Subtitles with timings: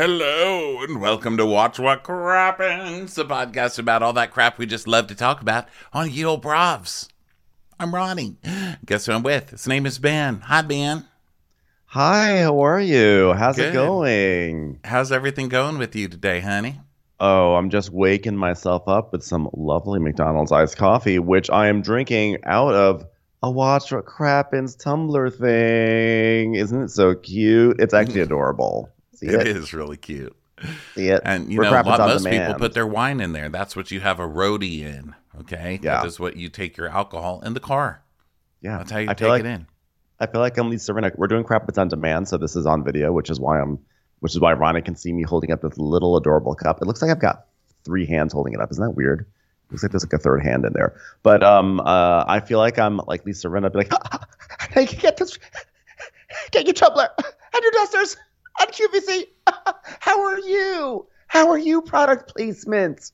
[0.00, 4.86] Hello, and welcome to Watch What Crappens, the podcast about all that crap we just
[4.86, 7.08] love to talk about on Ye Old Bravs.
[7.80, 8.36] I'm Ronnie.
[8.86, 9.50] Guess who I'm with?
[9.50, 10.42] His name is Ben.
[10.42, 11.04] Hi, Ben.
[11.86, 13.32] Hi, how are you?
[13.32, 13.70] How's Good.
[13.70, 14.78] it going?
[14.84, 16.80] How's everything going with you today, honey?
[17.18, 21.82] Oh, I'm just waking myself up with some lovely McDonald's iced coffee, which I am
[21.82, 23.04] drinking out of
[23.42, 26.54] a Watch What Crappens tumbler thing.
[26.54, 27.80] Isn't it so cute?
[27.80, 28.92] It's actually adorable.
[29.18, 29.56] See It it?
[29.56, 30.36] is really cute.
[30.94, 31.22] See it?
[31.24, 33.48] And you We're know, lot, most people put their wine in there.
[33.48, 35.14] That's what you have a roadie in.
[35.40, 35.96] Okay, Yeah.
[35.98, 38.02] that is what you take your alcohol in the car.
[38.60, 38.78] yeah.
[38.78, 39.66] That's how you I take like, it in.
[40.20, 41.16] I feel like I'm Lisa Rinna.
[41.16, 43.78] We're doing Crappens on demand, so this is on video, which is why I'm,
[44.20, 46.80] which is why Ronnie can see me holding up this little adorable cup.
[46.82, 47.46] It looks like I've got
[47.84, 48.70] three hands holding it up.
[48.72, 49.26] Isn't that weird?
[49.70, 51.00] Looks like there's like a third hand in there.
[51.22, 53.92] But um, uh, I feel like I'm like Lisa Rinna, be like,
[54.72, 55.38] hey, get this,
[56.50, 58.16] get your tumbler and your dusters
[58.60, 59.26] and QVC.
[60.00, 61.06] How are you?
[61.28, 61.82] How are you?
[61.82, 63.12] Product placements?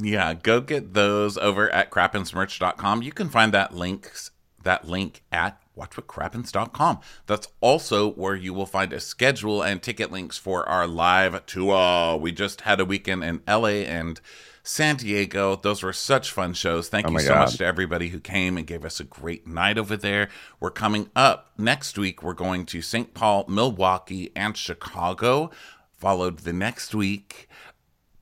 [0.00, 3.02] Yeah, go get those over at crappensmerch.com.
[3.02, 4.30] You can find that links
[4.64, 7.00] that link at watchwhatcrappens.com.
[7.26, 12.16] That's also where you will find a schedule and ticket links for our live tour.
[12.16, 14.20] We just had a weekend in LA and
[14.66, 15.56] San Diego.
[15.56, 16.88] Those were such fun shows.
[16.88, 17.40] Thank Oh you so God.
[17.40, 20.30] much to everybody who came and gave us a great night over there.
[20.58, 22.22] We're coming up next week.
[22.22, 23.12] We're going to St.
[23.12, 25.50] Paul, Milwaukee, and Chicago.
[25.98, 27.48] Followed the next week,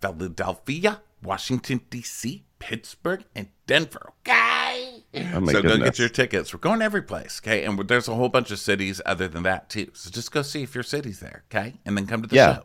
[0.00, 4.12] Philadelphia, Washington, D.C., Pittsburgh, and Denver.
[4.26, 5.04] Okay.
[5.34, 6.52] Oh so go get your tickets.
[6.52, 7.40] We're going every place.
[7.42, 7.64] Okay.
[7.64, 9.88] And there's a whole bunch of cities other than that, too.
[9.94, 11.44] So just go see if your city's there.
[11.50, 11.74] Okay.
[11.84, 12.54] And then come to the Yeah.
[12.56, 12.62] show.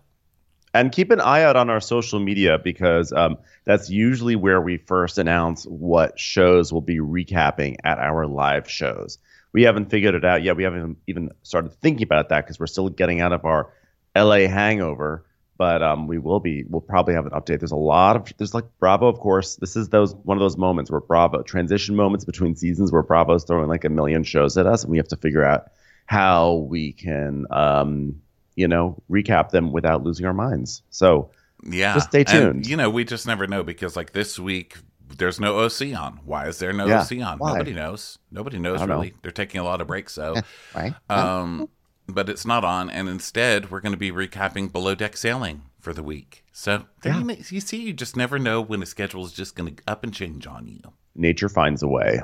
[0.80, 4.78] And keep an eye out on our social media because um, that's usually where we
[4.78, 9.18] first announce what shows we'll be recapping at our live shows.
[9.54, 10.56] We haven't figured it out yet.
[10.56, 13.74] We haven't even started thinking about that because we're still getting out of our
[14.16, 15.26] LA hangover.
[15.58, 16.64] But um, we will be.
[16.70, 17.58] We'll probably have an update.
[17.58, 18.32] There's a lot of.
[18.38, 19.56] There's like Bravo, of course.
[19.56, 23.44] This is those one of those moments where Bravo transition moments between seasons where Bravo's
[23.44, 25.72] throwing like a million shows at us, and we have to figure out
[26.06, 28.22] how we can, um,
[28.58, 30.82] you know, recap them without losing our minds.
[30.90, 31.30] So
[31.64, 31.94] Yeah.
[31.94, 32.68] Just stay And, tuned.
[32.68, 34.78] you know, we just never know because, like, this week,
[35.18, 36.20] there's no OC on.
[36.26, 37.02] Why is there no Yeah.
[37.02, 37.38] OC on?
[37.40, 37.54] Why?
[37.54, 38.20] Nobody knows.
[38.32, 38.96] Nobody knows, don't know.
[38.96, 39.14] really.
[39.22, 40.36] They're taking a lot of breaks, so.
[40.76, 40.94] right.
[41.10, 41.70] Um,
[42.08, 45.94] but it's not on, and instead we're going to be recapping below deck sailing for
[45.94, 46.44] the week.
[46.52, 47.20] So Yeah.
[47.22, 50.04] you, you see, you just never know when a schedule is just going to up
[50.04, 50.80] and change on you.
[51.16, 52.22] Nature finds a way.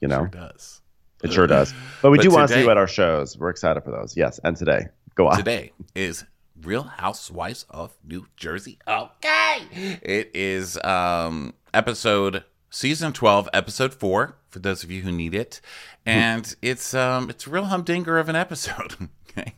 [0.00, 0.80] You know, Sure does.
[1.24, 1.72] it sure does.
[2.02, 3.36] But we But do want to see you at our shows.
[3.38, 4.16] We're excited for those.
[4.16, 5.36] Yes, and today, go on.
[5.36, 6.24] Today is
[6.62, 8.78] Real Housewives of New Jersey.
[8.86, 15.34] Okay, it is um episode season twelve, episode four for those of you who need
[15.34, 15.60] it,
[16.04, 18.94] and it's um it's a real humdinger of an episode.
[19.30, 19.52] okay,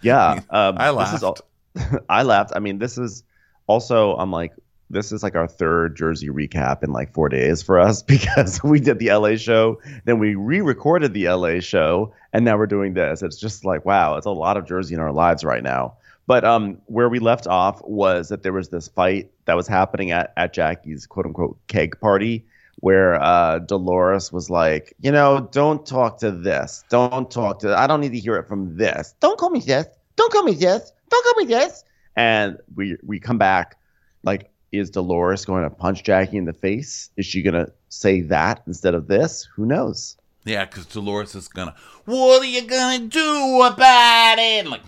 [0.00, 1.42] Yeah, um, I This is laughed.
[1.82, 2.52] all, I laughed.
[2.54, 3.22] I mean, this is
[3.66, 4.16] also.
[4.16, 4.52] I'm like,
[4.94, 8.80] this is like our third Jersey recap in like four days for us because we
[8.80, 13.22] did the LA show, then we re-recorded the LA show, and now we're doing this.
[13.22, 15.94] It's just like, wow, it's a lot of Jersey in our lives right now.
[16.26, 20.10] But um, where we left off was that there was this fight that was happening
[20.10, 22.46] at at Jackie's quote unquote keg party.
[22.80, 26.84] Where uh, Dolores was like, you know, don't talk to this.
[26.90, 27.74] Don't talk to.
[27.78, 29.14] I don't need to hear it from this.
[29.20, 29.86] Don't call me this.
[30.16, 30.92] Don't call me this.
[31.08, 31.84] Don't call me this.
[32.16, 33.78] And we we come back,
[34.22, 37.10] like, is Dolores going to punch Jackie in the face?
[37.16, 39.48] Is she going to say that instead of this?
[39.56, 40.16] Who knows?
[40.46, 41.74] yeah, because Dolores is gonna.
[42.04, 44.66] What are you gonna do about it?
[44.66, 44.82] Like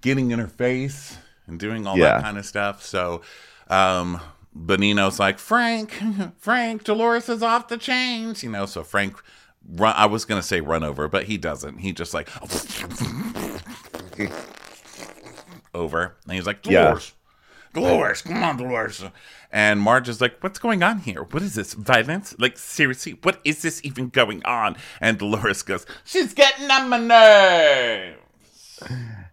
[0.00, 1.16] getting in her face
[1.46, 2.14] and doing all Yeah.
[2.16, 2.84] that kind of stuff.
[2.84, 3.22] So,
[3.68, 4.20] um,
[4.56, 5.92] Benino's like, Frank,
[6.38, 8.66] Frank, Dolores is off the chains, you know.
[8.66, 9.16] So Frank,
[9.76, 11.78] run, I was gonna say run over, but he doesn't.
[11.78, 12.28] He just like
[15.74, 16.98] over, and he's like, Yeah.
[17.74, 19.04] Dolores, come on, Dolores.
[19.50, 21.24] And Marge is like, what's going on here?
[21.24, 22.34] What is this violence?
[22.38, 24.76] Like seriously, what is this even going on?
[25.00, 28.20] And Dolores goes, she's getting on my nerves.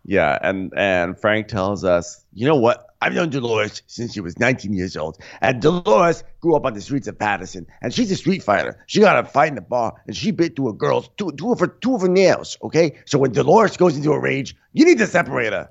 [0.03, 2.87] Yeah, and and Frank tells us, you know what?
[3.03, 6.81] I've known Dolores since she was 19 years old, and Dolores grew up on the
[6.81, 8.77] streets of Paterson, and she's a street fighter.
[8.87, 11.51] She got a fight in the bar, and she bit two of girls, two, two
[11.51, 12.57] of her, two of her nails.
[12.63, 15.69] Okay, so when Dolores goes into a rage, you need to separate her.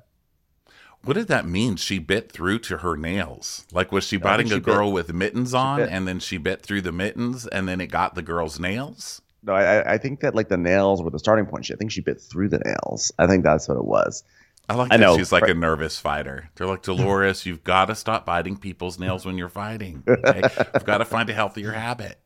[1.03, 1.77] What did that mean?
[1.77, 3.67] She bit through to her nails.
[3.73, 6.63] Like was she biting she a bit- girl with mittens on, and then she bit
[6.63, 9.23] through the mittens, and then it got the girl's nails?
[9.43, 11.65] No, I, I think that like the nails were the starting point.
[11.65, 13.11] She, I think she bit through the nails.
[13.19, 14.23] I think that's what it was.
[14.69, 16.51] I like I that know, she's like a nervous fighter.
[16.55, 20.05] They're like Dolores, you've got to stop biting people's nails when you're fighting.
[20.07, 20.43] Okay?
[20.75, 22.20] you've got to find a healthier habit.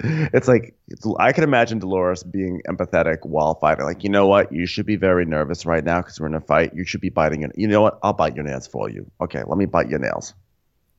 [0.00, 0.74] It's like
[1.18, 3.84] I can imagine Dolores being empathetic while fighting.
[3.84, 4.52] Like, you know what?
[4.52, 6.74] You should be very nervous right now because we're in a fight.
[6.74, 7.50] You should be biting your.
[7.56, 7.98] You know what?
[8.02, 9.10] I'll bite your nails for you.
[9.20, 10.34] Okay, let me bite your nails.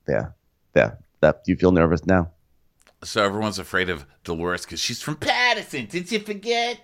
[0.06, 0.34] There,
[0.72, 0.98] there.
[1.20, 2.30] That you feel nervous now?
[3.02, 5.86] So everyone's afraid of Dolores because she's from Paterson.
[5.86, 6.80] Did you forget?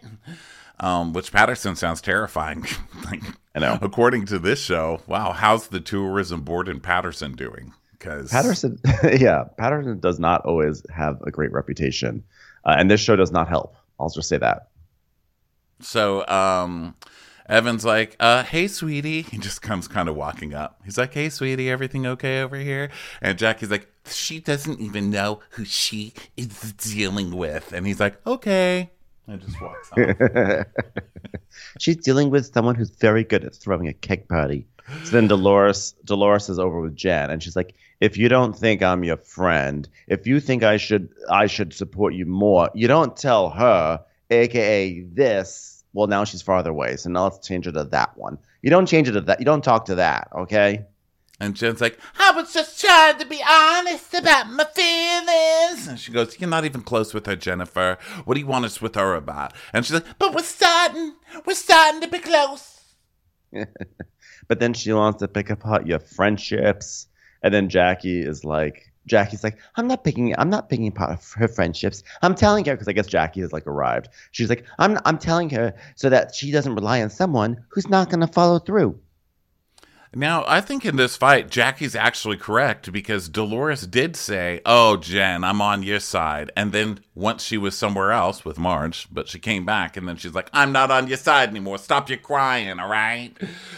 [0.80, 2.66] Um, which Paterson sounds terrifying.
[3.04, 3.22] like,
[3.54, 3.78] I know.
[3.80, 7.72] According to this show, wow, how's the tourism board in Paterson doing?
[8.06, 8.78] Because Paterson,
[9.18, 12.22] yeah, Paterson does not always have a great reputation,
[12.64, 13.74] uh, and this show does not help.
[13.98, 14.68] I'll just say that.
[15.80, 16.94] So, um,
[17.48, 19.22] Evan's like, uh, hey, sweetie.
[19.30, 20.80] He just comes kind of walking up.
[20.84, 22.90] He's like, hey, sweetie, everything okay over here?
[23.20, 27.72] And Jackie's like, she doesn't even know who she is dealing with.
[27.72, 28.90] And he's like, okay.
[29.26, 30.66] And just walks off.
[31.80, 34.66] She's dealing with someone who's very good at throwing a keg party.
[35.02, 38.82] So then Dolores Dolores is over with Jen and she's like, if you don't think
[38.82, 43.16] I'm your friend, if you think I should I should support you more, you don't
[43.16, 45.84] tell her, aka this.
[45.92, 48.38] Well, now she's farther away, so now let's change it to that one.
[48.62, 49.38] You don't change it to that.
[49.38, 50.84] You don't talk to that, okay?
[51.38, 55.86] And Jen's like, I was just trying to be honest about my feelings.
[55.86, 57.98] And she goes, You're not even close with her, Jennifer.
[58.24, 59.52] What do you want us with her about?
[59.72, 61.14] And she's like, But we're starting.
[61.44, 62.80] We're starting to be close.
[64.48, 67.08] but then she wants to pick apart your friendships.
[67.42, 71.48] And then Jackie is like, Jackie's like, I'm not picking, I'm not picking apart her
[71.48, 72.02] friendships.
[72.22, 74.08] I'm telling her because I guess Jackie has like arrived.
[74.32, 78.10] She's like, I'm, I'm telling her so that she doesn't rely on someone who's not
[78.20, 78.98] to follow through.
[80.16, 85.44] Now, I think in this fight, Jackie's actually correct because Dolores did say, Oh, Jen,
[85.44, 86.50] I'm on your side.
[86.56, 90.16] And then once she was somewhere else with Marge, but she came back and then
[90.16, 91.76] she's like, I'm not on your side anymore.
[91.76, 93.32] Stop your crying, all right?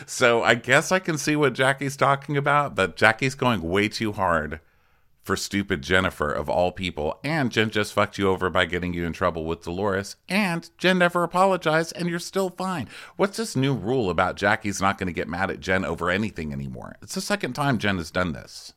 [0.06, 4.12] So I guess I can see what Jackie's talking about, but Jackie's going way too
[4.12, 4.61] hard
[5.29, 7.21] for stupid Jennifer of all people.
[7.23, 10.17] And Jen just fucked you over by getting you in trouble with Dolores.
[10.27, 12.89] And Jen never apologized, and you're still fine.
[13.17, 16.51] What's this new rule about Jackie's not going to get mad at Jen over anything
[16.51, 16.97] anymore?
[17.03, 18.73] It's the second time Jen has done this.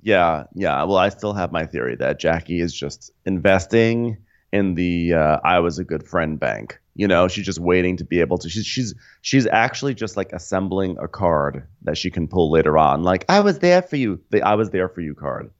[0.00, 0.84] Yeah, yeah.
[0.84, 4.18] Well, I still have my theory that Jackie is just investing
[4.52, 6.78] in the uh, "I was a good friend" bank.
[6.94, 8.48] You know, she's just waiting to be able to.
[8.48, 13.02] She's she's she's actually just like assembling a card that she can pull later on.
[13.02, 14.20] Like, I was there for you.
[14.30, 15.50] The "I was there for you" card.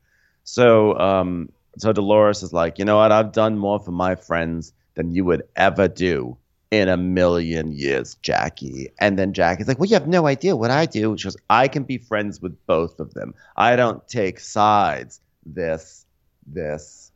[0.48, 3.12] So, um, so Dolores is like, you know what?
[3.12, 6.38] I've done more for my friends than you would ever do
[6.70, 8.88] in a million years, Jackie.
[8.98, 11.18] And then Jackie's like, well, you have no idea what I do.
[11.18, 13.34] She goes, I can be friends with both of them.
[13.58, 15.20] I don't take sides.
[15.44, 16.06] This,
[16.46, 17.12] this.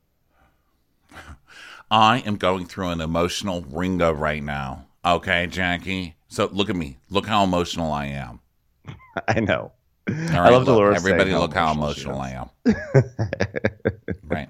[1.91, 4.85] I am going through an emotional ringer right now.
[5.07, 6.17] Okay, Jackie.
[6.29, 6.99] So look at me.
[7.09, 8.41] Look how emotional I am.
[9.29, 9.73] I know.
[10.13, 10.97] Right, I love look, Dolores.
[10.97, 12.51] Everybody, look how emotional, I am.
[14.25, 14.49] right.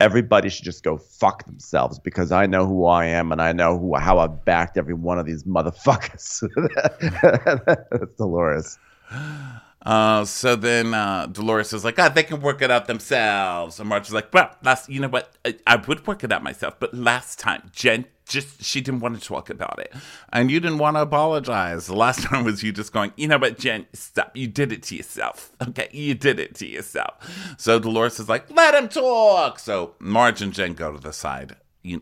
[0.00, 3.76] Everybody should just go fuck themselves because I know who I am and I know
[3.78, 6.48] who how I've backed every one of these motherfuckers.
[7.90, 8.78] That's Dolores.
[9.88, 13.80] Uh, so then uh, Dolores is like, God, they can work it out themselves.
[13.80, 15.34] And Marge is like, well, last, you know what?
[15.46, 19.18] I, I would work it out myself, but last time, Jen just she didn't want
[19.18, 19.90] to talk about it.
[20.30, 21.86] And you didn't want to apologize.
[21.86, 24.36] The last time was you just going you know what jen stop.
[24.36, 25.88] You did it to yourself okay?
[25.90, 27.54] You did it to yourself.
[27.56, 29.58] So dolores is like let him talk.
[29.58, 31.56] So marge and jen go to the side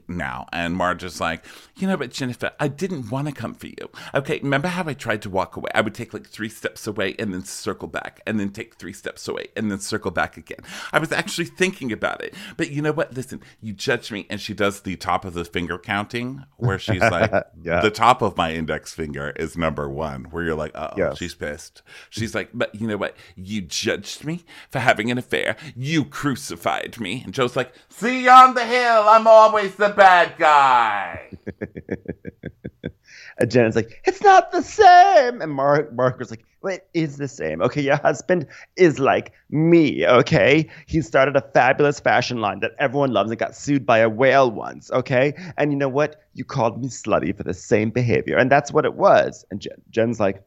[0.09, 0.47] now.
[0.53, 1.45] And Marge is like,
[1.77, 3.91] you know, but Jennifer, I didn't want to come for you.
[4.15, 5.71] Okay, remember how I tried to walk away?
[5.75, 8.93] I would take like three steps away and then circle back, and then take three
[8.93, 10.59] steps away and then circle back again.
[10.93, 12.35] I was actually thinking about it.
[12.57, 13.15] But you know what?
[13.15, 14.27] Listen, you judge me.
[14.31, 17.31] And she does the top of the finger counting where she's like,
[17.63, 17.81] yeah.
[17.81, 21.19] the top of my index finger is number one, where you're like, oh, yes.
[21.19, 21.83] she's pissed.
[22.11, 23.17] She's like, but you know what?
[23.37, 25.57] You judged me for having an affair.
[25.75, 27.23] You crucified me.
[27.25, 29.05] And Joe's like, see you on the hill.
[29.09, 31.31] I'm always the bad guy.
[33.39, 35.43] and like, it's not the same.
[35.43, 37.61] And Mark, Mark was like, well, it is the same.
[37.63, 38.47] Okay, your husband
[38.77, 40.69] is like me, okay?
[40.87, 44.51] He started a fabulous fashion line that everyone loves and got sued by a whale
[44.51, 45.35] once, okay?
[45.57, 46.23] And you know what?
[46.35, 48.37] You called me slutty for the same behavior.
[48.37, 49.45] And that's what it was.
[49.51, 50.43] And Jen, Jen's like,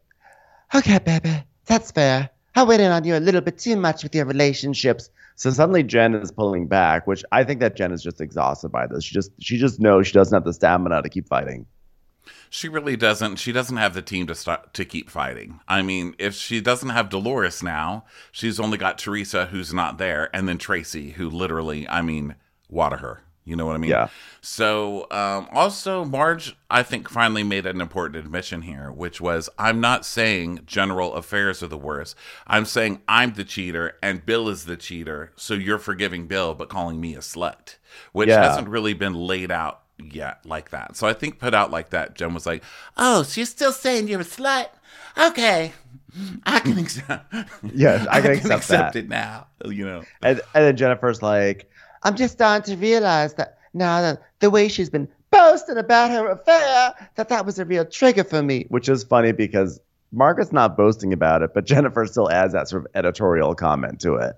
[0.74, 2.30] okay, baby, that's fair.
[2.56, 5.10] I went in on you a little bit too much with your relationships.
[5.40, 8.88] So suddenly Jen is pulling back, which I think that Jen is just exhausted by
[8.88, 9.06] this.
[9.06, 11.66] She just she just knows she doesn't have the stamina to keep fighting.
[12.50, 13.38] She really doesn't.
[13.38, 15.62] She doesn't have the team to start to keep fighting.
[15.66, 18.04] I mean, if she doesn't have Dolores now,
[18.34, 22.36] she's only got Teresa who's not there, and then Traci who literally, I mean,
[22.68, 23.24] water her.
[23.50, 23.90] You know what I mean?
[23.92, 24.10] Yeah.
[24.42, 29.82] So, um, also, Marge, I think, finally made an important admission here, which was I'm
[29.82, 32.16] not saying general affairs are the worst.
[32.48, 35.32] I'm saying I'm the cheater and Bill is the cheater.
[35.36, 37.76] So you're forgiving Bill, but calling me a slut,
[38.14, 38.44] which Yeah.
[38.44, 40.96] hasn't really been laid out yet like that.
[40.96, 42.64] So I think put out like that, Jen was like,
[42.96, 44.68] oh, she's still saying you're a slut?
[45.18, 45.74] Okay.
[46.46, 47.34] I can accept.
[47.74, 48.96] Yeah, I can accept that.
[48.96, 49.48] it now.
[49.66, 50.04] You know.
[50.22, 51.70] And, and then Jennifer's like,
[52.04, 56.28] I'm just starting to realize that now that the way she's been boasting about her
[56.30, 58.66] affair, that that was a real trigger for me.
[58.70, 59.80] Which is funny because
[60.12, 64.16] Margaret's not boasting about it, but Jennifer still adds that sort of editorial comment to
[64.16, 64.36] it.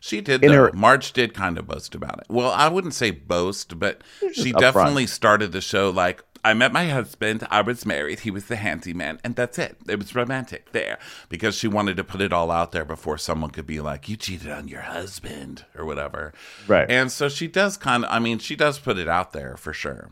[0.00, 0.44] She did.
[0.44, 0.66] In though.
[0.66, 2.26] her- Marge did kind of boast about it.
[2.28, 4.60] Well, I wouldn't say boast, but she upfront.
[4.60, 8.56] definitely started the show like, I met my husband, I was married, he was the
[8.56, 9.76] handyman, and that's it.
[9.88, 13.50] It was romantic there because she wanted to put it all out there before someone
[13.50, 16.32] could be like, you cheated on your husband or whatever.
[16.66, 16.90] Right.
[16.90, 19.72] And so she does kind of, I mean, she does put it out there for
[19.72, 20.10] sure.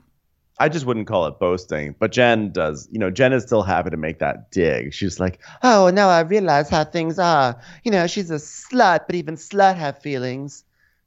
[0.58, 2.88] I just wouldn't call it boasting, but Jen does.
[2.90, 4.94] You know, Jen is still happy to make that dig.
[4.94, 7.60] She's like, "Oh, now I realize how things are.
[7.84, 10.64] You know, she's a slut, but even slut have feelings."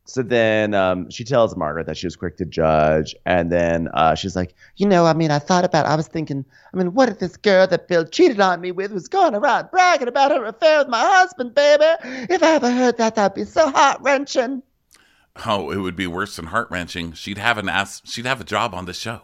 [0.10, 4.16] So then um, she tells Margaret that she was quick to judge, and then uh,
[4.16, 5.86] she's like, "You know, I mean, I thought about.
[5.86, 8.92] I was thinking, I mean, what if this girl that Bill cheated on me with
[8.92, 11.86] was going around bragging about her affair with my husband, baby?
[12.30, 14.64] If I ever heard that, that'd be so heart wrenching."
[15.46, 17.14] Oh, it would be worse than heart wrenching.
[17.14, 19.22] She'd have an ass, she'd have a job on the show.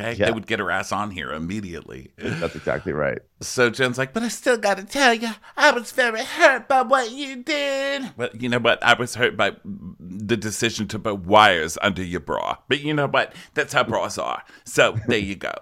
[0.00, 0.14] Okay.
[0.14, 0.26] Yeah.
[0.26, 2.12] They would get her ass on here immediately.
[2.16, 3.18] That's exactly right.
[3.40, 6.82] So Jen's like, but I still got to tell you, I was very hurt by
[6.82, 8.12] what you did.
[8.16, 8.82] But you know what?
[8.82, 12.56] I was hurt by the decision to put wires under your bra.
[12.68, 13.34] But you know what?
[13.54, 14.42] That's how bras are.
[14.64, 15.52] So there you go.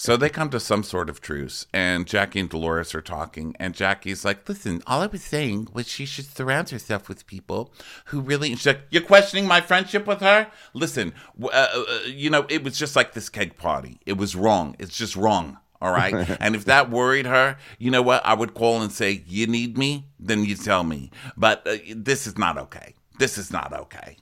[0.00, 3.74] So they come to some sort of truce, and Jackie and Dolores are talking, and
[3.74, 7.72] Jackie's like, listen, all I was saying was she should surround herself with people
[8.06, 8.50] who really.
[8.50, 10.52] She's like, you're questioning my friendship with her?
[10.72, 11.12] Listen,
[11.42, 13.98] uh, uh, you know, it was just like this keg party.
[14.06, 14.76] It was wrong.
[14.78, 15.58] It's just wrong.
[15.82, 16.14] All right.
[16.40, 18.24] and if that worried her, you know what?
[18.24, 20.06] I would call and say, You need me?
[20.20, 21.10] Then you tell me.
[21.36, 22.94] But uh, this is not okay.
[23.18, 24.16] This is not okay.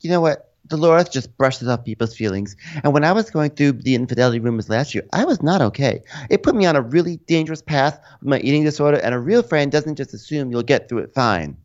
[0.00, 0.52] you know what?
[0.68, 2.56] Dolores just brushes off people's feelings.
[2.82, 6.02] And when I was going through the infidelity rumors last year, I was not okay.
[6.30, 9.42] It put me on a really dangerous path with my eating disorder, and a real
[9.42, 11.56] friend doesn't just assume you'll get through it fine.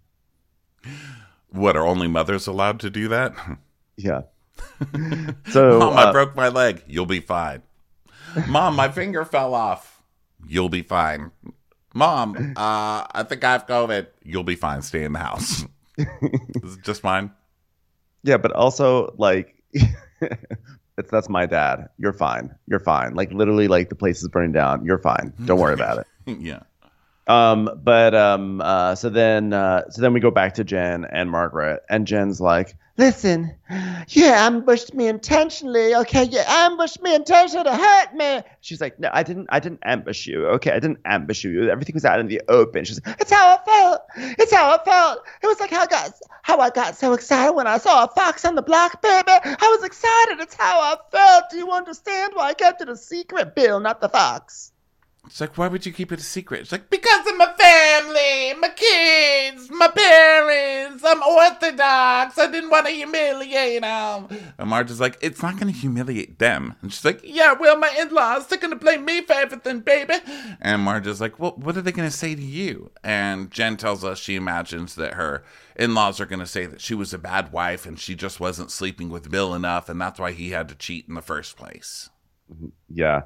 [1.50, 3.36] What are only mothers allowed to do that?
[3.98, 4.22] Yeah.
[5.50, 6.82] so, Mom, I uh, broke my leg.
[6.88, 7.62] You'll be fine.
[8.48, 10.02] Mom, my finger fell off.
[10.48, 11.30] You'll be fine.
[11.94, 14.08] Mom, uh, I think I have COVID.
[14.24, 14.82] You'll be fine.
[14.82, 15.66] Stay in the house.
[15.98, 17.32] Is it just fine?
[18.24, 19.56] Yeah, but also, like,
[21.12, 21.90] that's my dad.
[21.98, 22.54] You're fine.
[22.68, 23.16] You're fine.
[23.16, 24.86] Like, literally, like, the place is burning down.
[24.86, 25.34] You're fine.
[25.46, 26.08] Don't worry about it.
[26.40, 26.64] yeah.
[27.28, 31.30] Um, but um, uh, so then, uh, so then we go back to Jen and
[31.30, 33.54] Margaret, and Jen's like, "Listen,
[34.10, 35.94] you ambushed me intentionally.
[35.96, 39.48] Okay, you ambushed me intentionally to hurt me." She's like, "No, I didn't.
[39.50, 40.48] I didn't ambush you.
[40.48, 41.70] Okay, I didn't ambush you.
[41.70, 44.02] Everything was out in the open." She's like, "It's how I felt.
[44.40, 45.24] It's how I felt.
[45.44, 46.12] It was like how I got,
[46.42, 49.28] how I got so excited when I saw a fox on the block, baby.
[49.28, 50.42] I was excited.
[50.42, 51.52] It's how I felt.
[51.52, 54.71] Do you understand why I kept it a secret, Bill, not the fox?"
[55.26, 56.62] It's like, why would you keep it a secret?
[56.62, 61.04] It's like, because of my family, my kids, my parents.
[61.06, 62.38] I'm Orthodox.
[62.38, 64.28] I didn't want to humiliate them.
[64.58, 66.76] And Marge is like, it's not going to humiliate them.
[66.82, 69.82] And she's like, yeah, well, my in laws, they're going to blame me for everything,
[69.82, 70.16] baby.
[70.60, 72.92] And Marge is like, well, what are they going to say to you?
[73.04, 75.44] And Jen tells us she imagines that her
[75.76, 78.40] in laws are going to say that she was a bad wife and she just
[78.40, 79.88] wasn't sleeping with Bill enough.
[79.88, 82.10] And that's why he had to cheat in the first place.
[82.94, 83.22] Yeah.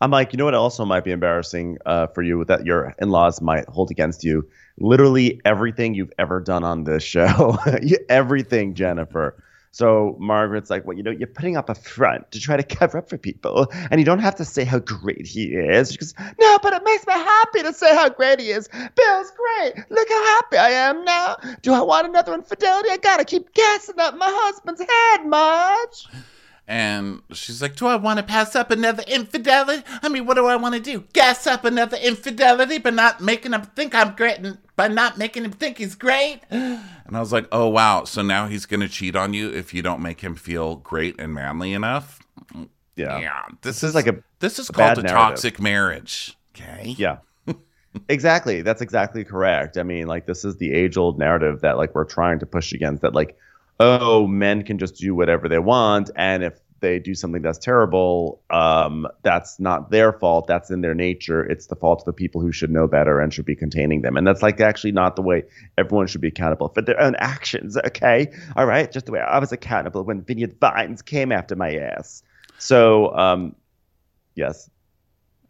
[0.00, 3.10] I'm like, you know what also might be embarrassing uh, for you that your in
[3.10, 4.48] laws might hold against you?
[4.78, 7.58] Literally everything you've ever done on this show.
[8.08, 9.42] Everything, Jennifer.
[9.76, 12.96] So Margaret's like, well, you know, you're putting up a front to try to cover
[12.96, 15.92] up for people, and you don't have to say how great he is.
[15.92, 18.68] She goes, no, but it makes me happy to say how great he is.
[18.68, 19.74] Bill's great.
[19.90, 21.36] Look how happy I am now.
[21.60, 22.88] Do I want another infidelity?
[22.88, 26.06] I gotta keep gassing up my husband's head, Marge.
[26.68, 29.84] And she's like, Do I want to pass up another infidelity?
[30.02, 31.04] I mean, what do I want to do?
[31.12, 35.44] Gas up another infidelity, but not making him think I'm great, and by not making
[35.44, 36.40] him think he's great?
[36.50, 36.80] And
[37.16, 38.02] I was like, Oh, wow.
[38.04, 41.20] So now he's going to cheat on you if you don't make him feel great
[41.20, 42.18] and manly enough?
[42.96, 43.42] Yeah.
[43.62, 45.28] This, This is like a This is bad called a narrative.
[45.36, 46.36] toxic marriage.
[46.54, 46.94] Okay.
[46.98, 47.18] Yeah.
[48.08, 48.62] exactly.
[48.62, 49.78] That's exactly correct.
[49.78, 52.72] I mean, like this is the age old narrative that like we're trying to push
[52.72, 53.36] against that like,
[53.80, 56.10] oh, men can just do whatever they want.
[56.16, 60.46] And if they do something that's terrible, um, that's not their fault.
[60.46, 61.42] That's in their nature.
[61.42, 64.16] It's the fault of the people who should know better and should be containing them.
[64.16, 65.44] And that's like actually not the way
[65.78, 67.76] everyone should be accountable for their own actions.
[67.76, 71.74] Okay, all right, just the way I was accountable when Vineyard Vines came after my
[71.76, 72.22] ass.
[72.58, 73.54] So, um,
[74.34, 74.70] yes.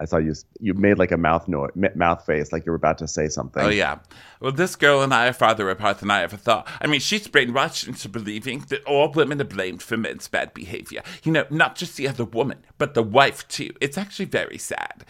[0.00, 0.34] I saw you.
[0.60, 3.62] You made like a mouth noise, mouth face, like you were about to say something.
[3.62, 3.98] Oh yeah.
[4.40, 6.68] Well, this girl and I are farther apart than I ever thought.
[6.80, 11.02] I mean, she's brainwashed into believing that all women are blamed for men's bad behavior.
[11.22, 13.70] You know, not just the other woman, but the wife too.
[13.80, 15.04] It's actually very sad.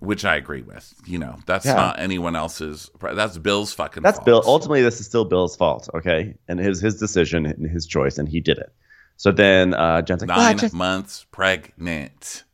[0.00, 0.94] Which I agree with.
[1.06, 1.74] You know, that's yeah.
[1.74, 2.88] not anyone else's.
[3.00, 4.04] That's Bill's fucking.
[4.04, 4.26] That's fault.
[4.26, 4.42] Bill.
[4.46, 5.88] Ultimately, this is still Bill's fault.
[5.92, 8.72] Okay, and his his decision and his choice, and he did it.
[9.16, 10.72] So then uh, Jen's like, nine just...
[10.72, 12.44] months pregnant.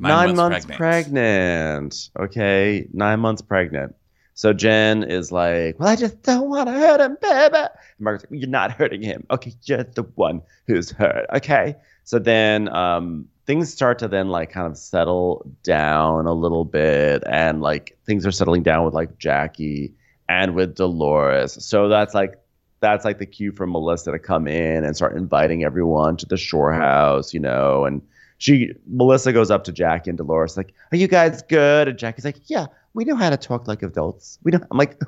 [0.00, 0.78] Nine, Nine months, months pregnant.
[0.78, 2.10] pregnant.
[2.18, 3.94] Okay, nine months pregnant.
[4.34, 8.30] So Jen is like, "Well, I just don't want to hurt him, baby." And Margaret's
[8.30, 9.26] like, "You're not hurting him.
[9.30, 11.74] Okay, you're the one who's hurt." Okay.
[12.04, 17.24] So then um, things start to then like kind of settle down a little bit,
[17.26, 19.94] and like things are settling down with like Jackie
[20.28, 21.62] and with Dolores.
[21.64, 22.38] So that's like
[22.80, 26.36] that's like the cue for Melissa to come in and start inviting everyone to the
[26.36, 28.00] shore house, you know, and
[28.38, 32.24] she Melissa goes up to Jackie and Dolores like, "Are you guys good?" And Jackie's
[32.24, 34.38] like, "Yeah, we know how to talk like adults.
[34.44, 34.98] We know." I'm like,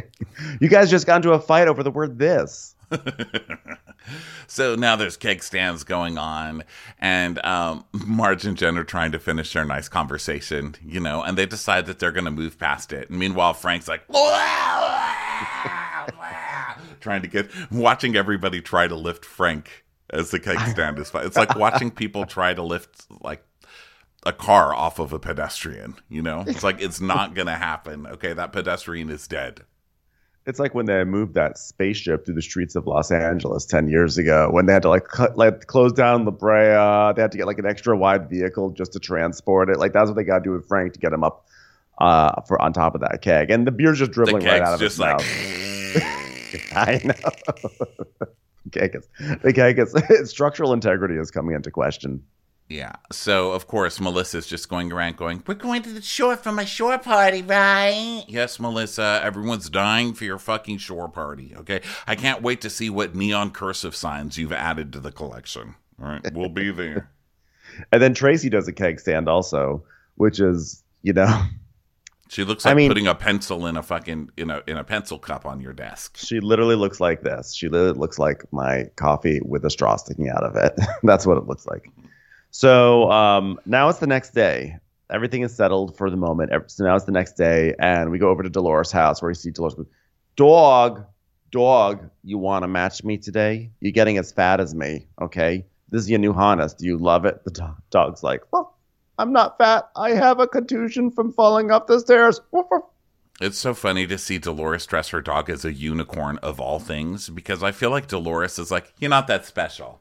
[0.60, 2.74] "You guys just got into a fight over the word this."
[4.46, 6.64] so now there's keg stands going on,
[6.98, 11.36] and um, Marge and Jen are trying to finish their nice conversation, you know, and
[11.36, 13.10] they decide that they're going to move past it.
[13.10, 14.04] And meanwhile, Frank's like,
[17.00, 21.26] trying to get, watching everybody try to lift Frank as the cake stand is fine.
[21.26, 23.42] It's like watching people try to lift like
[24.24, 26.44] a car off of a pedestrian, you know?
[26.46, 28.06] It's like it's not going to happen.
[28.06, 29.62] Okay, that pedestrian is dead.
[30.46, 34.16] It's like when they moved that spaceship through the streets of Los Angeles 10 years
[34.16, 37.36] ago when they had to like cut, like close down La Brea, they had to
[37.38, 39.78] get like an extra wide vehicle just to transport it.
[39.78, 41.46] Like that's what they got to do with Frank to get him up
[41.98, 43.50] uh, for on top of that keg.
[43.50, 45.18] And the beer's just dribbling right out of his like...
[45.18, 45.26] mouth.
[46.72, 48.28] I know.
[48.72, 50.26] The Kagas.
[50.26, 52.22] structural integrity is coming into question.
[52.68, 52.92] Yeah.
[53.10, 56.64] So of course Melissa's just going around going, "We're going to the shore for my
[56.64, 59.20] shore party, right?" Yes, Melissa.
[59.22, 61.54] Everyone's dying for your fucking shore party.
[61.56, 61.80] Okay.
[62.06, 65.76] I can't wait to see what neon cursive signs you've added to the collection.
[66.00, 67.10] All right, we'll be there.
[67.92, 69.82] and then Traci does a keg stand also,
[70.16, 71.44] which is you know
[72.28, 74.84] she looks like I mean, putting a pencil in a fucking in a in a
[74.84, 76.16] pencil cup on your desk.
[76.16, 77.54] She literally looks like this.
[77.54, 80.78] She literally looks like my coffee with a straw sticking out of it.
[81.02, 81.90] That's what it looks like.
[82.50, 84.76] So um, now it's the next day.
[85.10, 86.52] Everything is settled for the moment.
[86.70, 89.34] So now it's the next day, and we go over to Dolores' house where we
[89.34, 89.74] see Dolores.
[90.36, 91.04] Dog,
[91.50, 93.70] dog, you want to match me today?
[93.80, 95.64] You're getting as fat as me, okay?
[95.88, 96.74] This is your new harness.
[96.74, 97.42] Do you love it?
[97.44, 98.77] The dog's like, well,
[99.18, 99.90] I'm not fat.
[99.96, 102.40] I have a contusion from falling up the stairs.
[103.40, 107.28] It's so funny to see Dolores dress her dog as a unicorn of all things
[107.28, 110.00] because I feel like Dolores is like, you're not that special.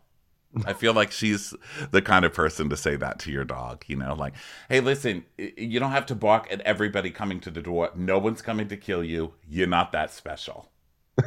[0.66, 1.54] I feel like she's
[1.92, 4.34] the kind of person to say that to your dog, you know, like,
[4.70, 7.92] hey, listen, you don't have to bark at everybody coming to the door.
[7.96, 9.34] No one's coming to kill you.
[9.48, 10.72] You're not that special.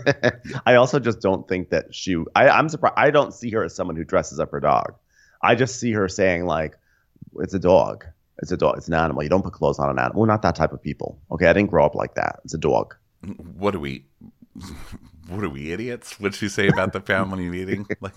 [0.67, 2.95] I also just don't think that she, I, I'm surprised.
[2.97, 4.95] I don't see her as someone who dresses up her dog.
[5.43, 6.77] I just see her saying, like,
[7.39, 8.05] it's a dog.
[8.43, 8.79] It's a dog.
[8.79, 9.23] It's an animal.
[9.23, 10.21] You don't put clothes on an animal.
[10.21, 11.21] We're not that type of people.
[11.31, 12.41] Okay, I didn't grow up like that.
[12.45, 12.95] It's a dog.
[13.57, 14.05] What are we?
[15.29, 16.19] What are we idiots?
[16.19, 17.87] What'd she say about the family meeting?
[18.01, 18.15] Like,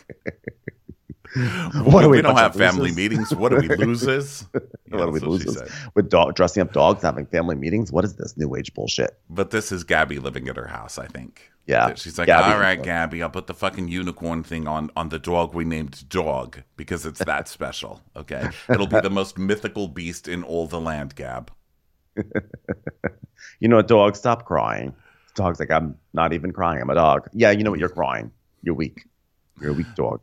[1.84, 3.36] what we, we don't have family meetings.
[3.36, 4.47] What are we losers?
[4.54, 5.71] Yeah, what are we losers?
[5.93, 7.91] With dog, dressing up dogs, having family meetings.
[7.91, 9.19] What is this new age bullshit?
[9.30, 10.97] But this is Gabby living at her house.
[10.97, 11.52] I think.
[11.65, 11.93] Yeah.
[11.95, 12.54] She's like, Gabby.
[12.54, 16.08] all right, Gabby, I'll put the fucking unicorn thing on on the dog we named
[16.10, 18.02] Dog because it's that special.
[18.15, 18.49] Okay.
[18.69, 21.52] It'll be the most mythical beast in all the land, Gab.
[23.60, 24.93] you know, dog, stop crying.
[25.36, 26.82] The dog's like, I'm not even crying.
[26.82, 27.30] I'm a dog.
[27.34, 27.80] Yeah, you know what?
[27.80, 28.32] You're crying.
[28.62, 29.06] You're weak.
[29.62, 30.21] You're a weak dog.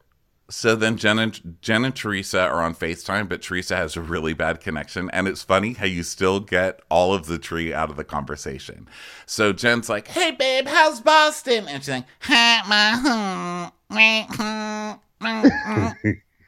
[0.50, 4.34] So then Jen and Jen and Teresa are on FaceTime, but Teresa has a really
[4.34, 5.08] bad connection.
[5.12, 8.88] And it's funny how you still get all of the tree out of the conversation.
[9.26, 11.68] So Jen's like, Hey babe, how's Boston?
[11.68, 12.04] And she's like,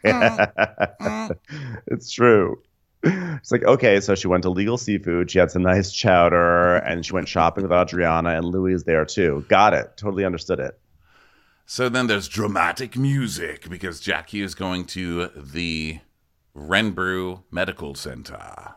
[1.86, 2.60] It's true.
[3.04, 5.30] It's like, okay, so she went to Legal Seafood.
[5.30, 9.04] She had some nice chowder and she went shopping with Audriana and Luis is there
[9.04, 9.44] too.
[9.48, 9.96] Got it.
[9.96, 10.78] Totally understood it.
[11.72, 16.00] So then there's dramatic music because Jackie is going to the
[16.54, 18.74] Renbrew Medical Center.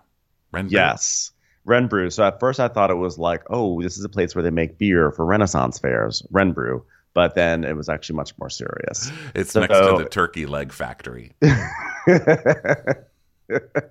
[0.54, 0.72] Renbrew?
[0.72, 1.32] Yes.
[1.68, 2.14] Renbrew.
[2.14, 4.50] So at first I thought it was like, oh, this is a place where they
[4.50, 6.84] make beer for Renaissance fairs, Renbrew.
[7.14, 9.12] but then it was actually much more serious.
[9.36, 11.34] It's so, next to the turkey leg factory.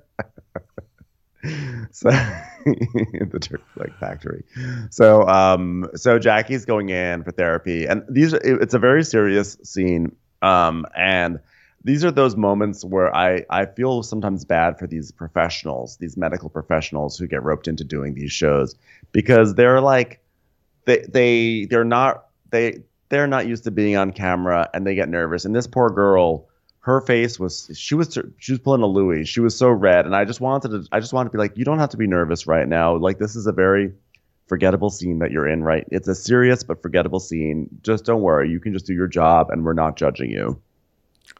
[1.90, 2.11] so
[2.64, 4.44] the leg factory.
[4.90, 9.57] So um so Jackie's going in for therapy and these are, it's a very serious
[9.62, 11.40] scene um and
[11.85, 16.48] these are those moments where I, I feel sometimes bad for these professionals, these medical
[16.48, 18.74] professionals who get roped into doing these shows
[19.12, 20.20] because they're like
[20.87, 22.80] they they they're not they
[23.11, 25.44] they're not used to being on camera and they get nervous.
[25.44, 26.48] And this poor girl,
[26.85, 29.27] her face was she was she was pulling a Luis.
[29.27, 31.57] She was so red, and I just wanted to I just wanted to be like,
[31.57, 32.94] you don't have to be nervous right now.
[32.94, 33.90] Like this is a very
[34.49, 35.62] forgettable scene that you're in.
[35.62, 37.70] Right, it's a serious but forgettable scene.
[37.81, 38.51] Just don't worry.
[38.51, 40.61] You can just do your job, and we're not judging you.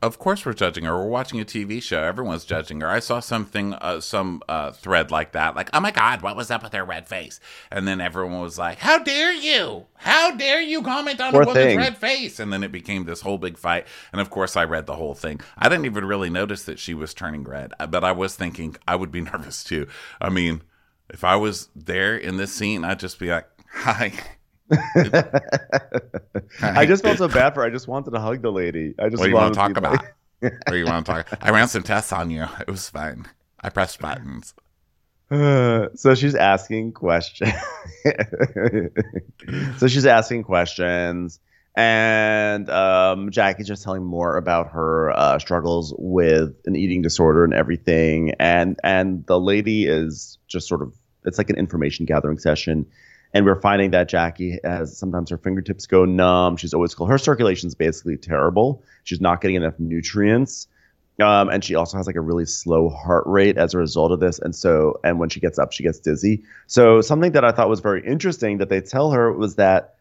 [0.03, 0.97] Of course, we're judging her.
[0.97, 2.03] We're watching a TV show.
[2.03, 2.89] Everyone's judging her.
[2.89, 6.51] I saw something, uh, some uh, thread like that, like, "Oh my God, what was
[6.51, 7.39] up with her red face?"
[7.71, 9.87] And then everyone was like, "How dare you?
[9.97, 11.79] How dare you comment on Poor a woman's thing.
[11.79, 13.87] red face?" And then it became this whole big fight.
[14.13, 15.41] And of course, I read the whole thing.
[15.59, 18.77] I didn't even really notice that she was turning red, uh, but I was thinking
[18.89, 19.87] I would be nervous too.
[20.21, 20.63] I mean,
[21.11, 24.13] if I was there in this scene, I'd just be like, "Hi."
[26.63, 27.61] I just felt so bad for.
[27.61, 27.67] Her.
[27.67, 28.95] I just wanted to hug the lady.
[28.99, 29.19] I just.
[29.21, 30.05] What do you want to talk about?
[30.41, 31.39] what do you want to talk?
[31.41, 32.47] I ran some tests on you.
[32.61, 33.27] It was fine.
[33.61, 34.55] I pressed buttons.
[35.31, 37.53] Uh, so she's asking questions.
[39.79, 41.41] so she's asking questions,
[41.77, 47.53] and um, Jackie's just telling more about her uh, struggles with an eating disorder and
[47.53, 48.33] everything.
[48.39, 50.95] And and the lady is just sort of
[51.27, 52.87] it's like an information gathering session
[53.35, 56.57] and we're finding that Jackie has sometimes her fingertips go numb.
[56.57, 57.11] She's always cold.
[57.11, 58.83] Her circulation is basically terrible.
[59.03, 60.69] She's not getting enough nutrients.
[61.21, 64.21] Um, and she also has like a really slow heart rate as a result of
[64.21, 64.39] this.
[64.39, 66.45] And so, and when she gets up, she gets dizzy.
[66.69, 69.95] So, something that I thought was very interesting that they tell her was that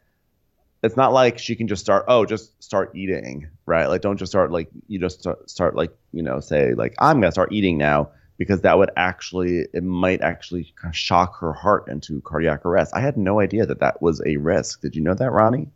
[0.84, 3.88] it's not like she can just start, oh, just start eating, right?
[3.88, 7.19] Like, don't just start, like, you just start, start like, you know, say, like, I'm
[7.19, 8.10] going to start eating now
[8.43, 12.93] because that would actually it might actually kind of shock her heart into cardiac arrest.
[12.93, 14.82] I had no idea that that was a risk.
[14.82, 15.69] Did you know that, Ronnie?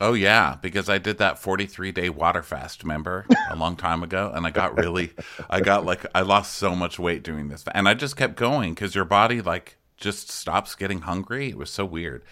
[0.00, 4.32] Oh yeah, because I did that 43 day water fast, remember, a long time ago,
[4.34, 5.12] and I got really,
[5.48, 8.74] I got like, I lost so much weight doing this, and I just kept going
[8.74, 11.48] because your body like just stops getting hungry.
[11.50, 12.24] It was so weird,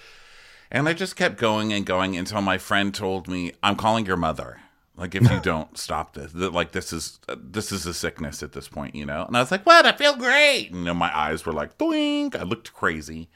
[0.73, 4.17] and I just kept going and going until my friend told me, "I'm calling your
[4.17, 4.62] mother."
[4.97, 8.69] Like if you don't stop this, like this is this is a sickness at this
[8.69, 9.25] point, you know.
[9.25, 9.87] And I was like, "What?
[9.87, 13.29] I feel great." And, you know, my eyes were like, "Doink!" I looked crazy.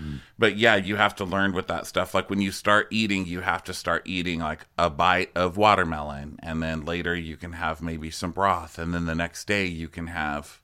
[0.00, 0.20] Mm.
[0.38, 2.14] But yeah, you have to learn with that stuff.
[2.14, 6.38] Like when you start eating, you have to start eating like a bite of watermelon,
[6.42, 9.88] and then later you can have maybe some broth, and then the next day you
[9.88, 10.60] can have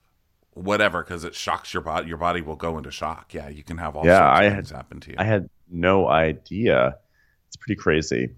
[0.55, 2.09] whatever because it shocks your body.
[2.09, 3.35] Your body will go into shock.
[3.35, 5.17] Yeah, you can have all yeah, sorts of I things had, happen to you.
[5.19, 6.97] I had no idea.
[7.49, 8.31] It's pretty crazy.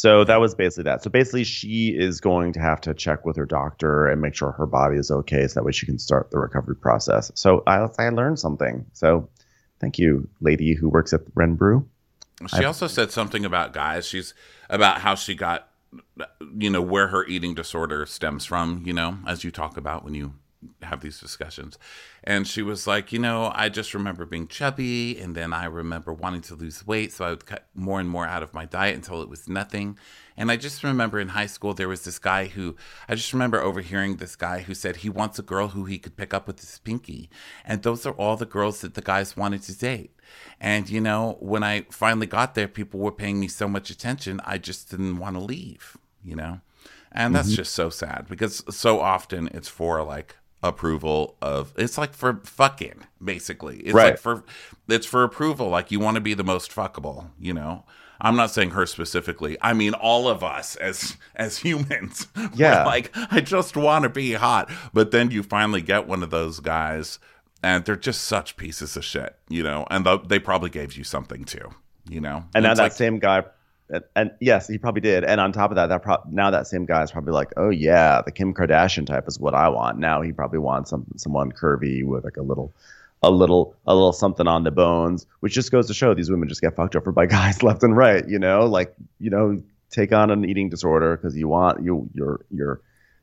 [0.00, 1.02] So that was basically that.
[1.02, 4.50] So basically, she is going to have to check with her doctor and make sure
[4.52, 7.30] her body is okay, so that way she can start the recovery process.
[7.34, 8.86] So I, I learned something.
[8.94, 9.28] So
[9.78, 11.86] thank you, lady who works at Ren Brew.
[12.48, 14.06] She i also said something about guys.
[14.06, 14.32] She's
[14.70, 15.68] about how she got,
[16.56, 18.82] you know, where her eating disorder stems from.
[18.86, 20.32] You know, as you talk about when you
[20.82, 21.78] have these discussions.
[22.22, 26.12] And she was like, you know, I just remember being chubby and then I remember
[26.12, 27.12] wanting to lose weight.
[27.12, 29.98] So I would cut more and more out of my diet until it was nothing.
[30.36, 32.76] And I just remember in high school, there was this guy who,
[33.08, 36.16] I just remember overhearing this guy who said he wants a girl who he could
[36.16, 37.30] pick up with his pinky.
[37.64, 40.14] And those are all the girls that the guys wanted to date.
[40.60, 44.40] And, you know, when I finally got there, people were paying me so much attention,
[44.44, 46.60] I just didn't want to leave, you know?
[47.12, 47.56] And that's mm-hmm.
[47.56, 53.06] just so sad because so often it's for like approval of it's like for fucking
[53.22, 53.78] basically.
[53.78, 54.10] It's right.
[54.10, 54.44] like for
[54.88, 57.84] it's for approval like you want to be the most fuckable you know?
[58.22, 59.56] I'm not saying her specifically.
[59.62, 62.26] I mean all of us as as humans.
[62.54, 62.84] Yeah.
[62.84, 64.70] like i just want to be hot.
[64.92, 67.18] But then you finally get one of those guys
[67.62, 69.86] and they're just such pieces of shit you know?
[69.90, 71.70] And they probably gave you something too
[72.08, 72.44] you know?
[72.54, 73.44] And now that like, same guy
[73.92, 75.24] and, and, yes, he probably did.
[75.24, 77.70] And on top of that, that pro- now that same guy is probably like, oh
[77.70, 79.98] yeah, the Kim Kardashian type is what I want.
[79.98, 82.72] Now he probably wants some someone curvy with like a little,
[83.22, 86.48] a little, a little something on the bones, which just goes to show these women
[86.48, 88.26] just get fucked over by guys left and right.
[88.28, 92.40] You know, like you know, take on an eating disorder because you want you you're
[92.50, 92.80] you're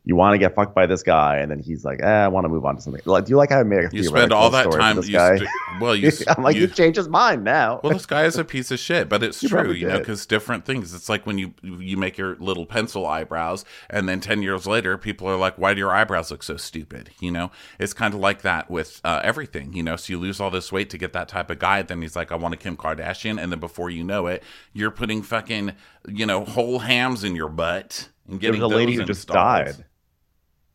[0.07, 2.45] you want to get fucked by this guy, and then he's like, eh, I want
[2.45, 3.01] to move on to something.
[3.03, 4.95] Like, do you like how I made a You spend all that time.
[4.95, 5.35] This You guy?
[5.35, 5.49] st-
[5.81, 6.09] well, you.
[6.29, 7.81] I'm like, you, you changed his mind now.
[7.83, 10.25] well, this guy is a piece of shit, but it's You true, you know, because
[10.25, 10.93] different things.
[10.93, 14.97] It's like when you you make your little pencil eyebrows, and then ten years later,
[14.97, 18.21] people are like, "Why do your eyebrows look so stupid?" You know, it's kind of
[18.21, 19.73] like that with uh, everything.
[19.73, 21.81] You know, so you lose all this weight to get that type of guy.
[21.81, 24.41] Then he's like, "I want a Kim Kardashian," and then before you know it,
[24.71, 25.73] you're putting fucking
[26.07, 29.27] you know whole hams in your butt and There getting was a lady who just
[29.27, 29.83] died.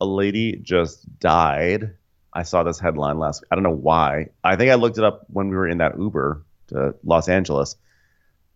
[0.03, 1.91] A lady just died.
[2.33, 3.47] I saw this headline last week.
[3.51, 4.31] I don't know why.
[4.43, 7.77] I think I looked it up when we were in that Uber to Los Angeles.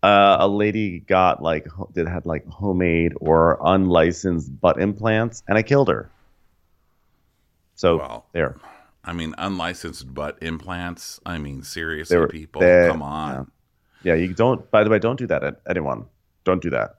[0.04, 5.64] Uh, a lady got like that had like homemade or unlicensed butt implants, and I
[5.64, 6.12] killed her.
[7.76, 8.58] So Well, there,
[9.06, 11.22] I mean, unlicensed butt implants.
[11.26, 13.50] I mean, seriously, were- people, they- come on.
[14.04, 14.16] yeah.
[14.16, 14.70] You don't.
[14.70, 15.44] By the way, don't do that.
[15.46, 16.08] at Anyone,
[16.44, 16.96] don't do that.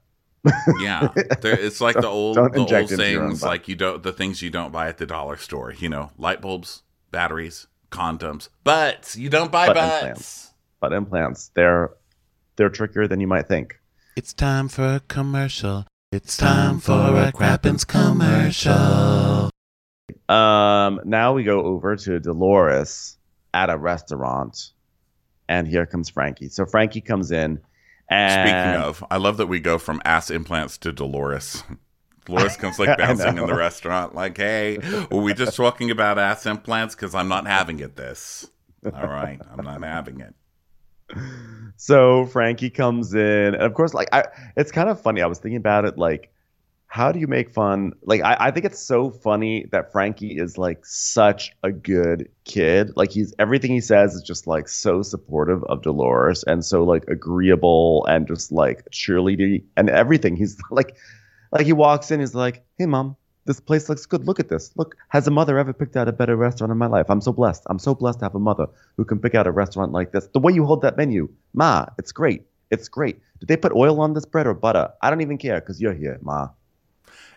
[0.80, 1.08] Yeah,
[1.40, 4.12] there, it's like the old, don't the old inject into sayings, like you don't the
[4.12, 5.72] things you don't buy at the dollar store.
[5.72, 9.16] You know, light bulbs, batteries, condoms, butts.
[9.16, 9.94] You don't buy Butt butts.
[10.02, 10.54] implants.
[10.80, 11.50] Butt implants.
[11.54, 11.90] They're
[12.56, 13.80] they're trickier than you might think.
[14.16, 15.86] It's time for a commercial.
[16.10, 19.50] It's time for a Crappens commercial.
[20.28, 23.18] Um, now we go over to Dolores
[23.52, 24.72] at a restaurant,
[25.48, 26.48] and here comes Frankie.
[26.48, 27.60] So Frankie comes in,
[28.08, 31.62] and Speaking of, I love that we go from ass implants to Dolores.
[32.24, 34.78] Dolores comes like bouncing in the restaurant, like, "Hey,
[35.10, 36.94] were we just talking about ass implants?
[36.94, 37.96] Because I'm not having it.
[37.96, 38.46] This,
[38.84, 40.34] all right, I'm not having it."
[41.76, 44.24] so Frankie comes in, and of course, like I,
[44.58, 45.22] it's kind of funny.
[45.22, 46.30] I was thinking about it, like,
[46.88, 47.92] how do you make fun?
[48.02, 52.92] Like, I, I think it's so funny that Frankie is like such a good kid.
[52.96, 57.04] Like, he's everything he says is just like so supportive of Dolores and so like
[57.06, 60.34] agreeable and just like cheerleading and everything.
[60.34, 60.96] He's like,
[61.52, 64.26] like he walks in, he's like, "Hey, mom." This place looks good.
[64.26, 64.72] Look at this.
[64.76, 67.06] Look, has a mother ever picked out a better restaurant in my life?
[67.08, 67.62] I'm so blessed.
[67.70, 68.66] I'm so blessed to have a mother
[68.98, 70.26] who can pick out a restaurant like this.
[70.34, 72.42] The way you hold that menu, Ma, it's great.
[72.70, 73.18] It's great.
[73.40, 74.90] Did they put oil on this bread or butter?
[75.00, 76.48] I don't even care because you're here, Ma.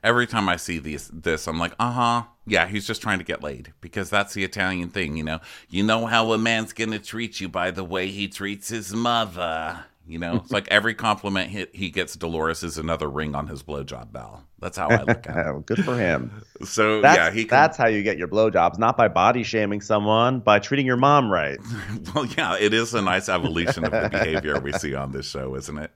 [0.03, 2.23] Every time I see these, this, I'm like, uh huh.
[2.47, 5.39] Yeah, he's just trying to get laid because that's the Italian thing, you know.
[5.69, 9.85] You know how a man's gonna treat you by the way he treats his mother.
[10.07, 13.61] You know, it's like every compliment he, he gets Dolores is another ring on his
[13.61, 14.43] blowjob bell.
[14.61, 15.65] That's how I look at it.
[15.65, 16.43] Good for him.
[16.63, 19.81] So That's, yeah, he can, that's how you get your blowjobs, not by body shaming
[19.81, 21.57] someone, by treating your mom right.
[22.13, 25.55] well, yeah, it is a nice evolution of the behavior we see on this show,
[25.55, 25.91] isn't it?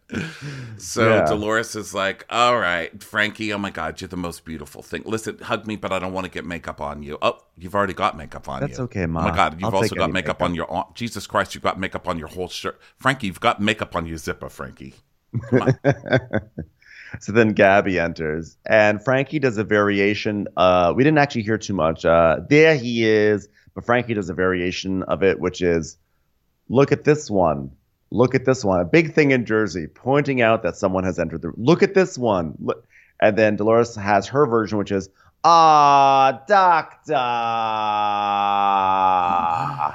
[0.78, 1.26] So Yeah.
[1.26, 5.04] Dolores is like, "All right, Frankie, oh my God, you're the most beautiful thing.
[5.06, 7.20] Listen, hug me, but I don't want to get makeup on you.
[7.22, 8.86] Oh, you've already got makeup on That's you.
[8.86, 9.26] okay, mom.
[9.26, 10.86] Oh my God, you've I'll also got any makeup, on your arm.
[10.96, 12.80] Jesus Christ, you've got makeup on your whole shirt.
[12.98, 14.96] Frankie, you've got makeup on your zipper, Frankie.
[17.20, 20.48] so then Gabby enters, and Frankie does a variation.
[20.56, 22.06] Uh, we didn't actually hear too much.
[22.06, 25.98] Uh, there he is, but Frankie does a variation of it, which is,
[26.70, 27.72] look at this one.
[28.12, 28.80] Look at this one.
[28.80, 31.52] A big thing in Jersey, pointing out that someone has entered the.
[31.58, 32.56] Look at this one.
[32.60, 32.86] Look.
[33.20, 35.10] And then Dolores has her version, which is,
[35.44, 37.14] ah, doctor.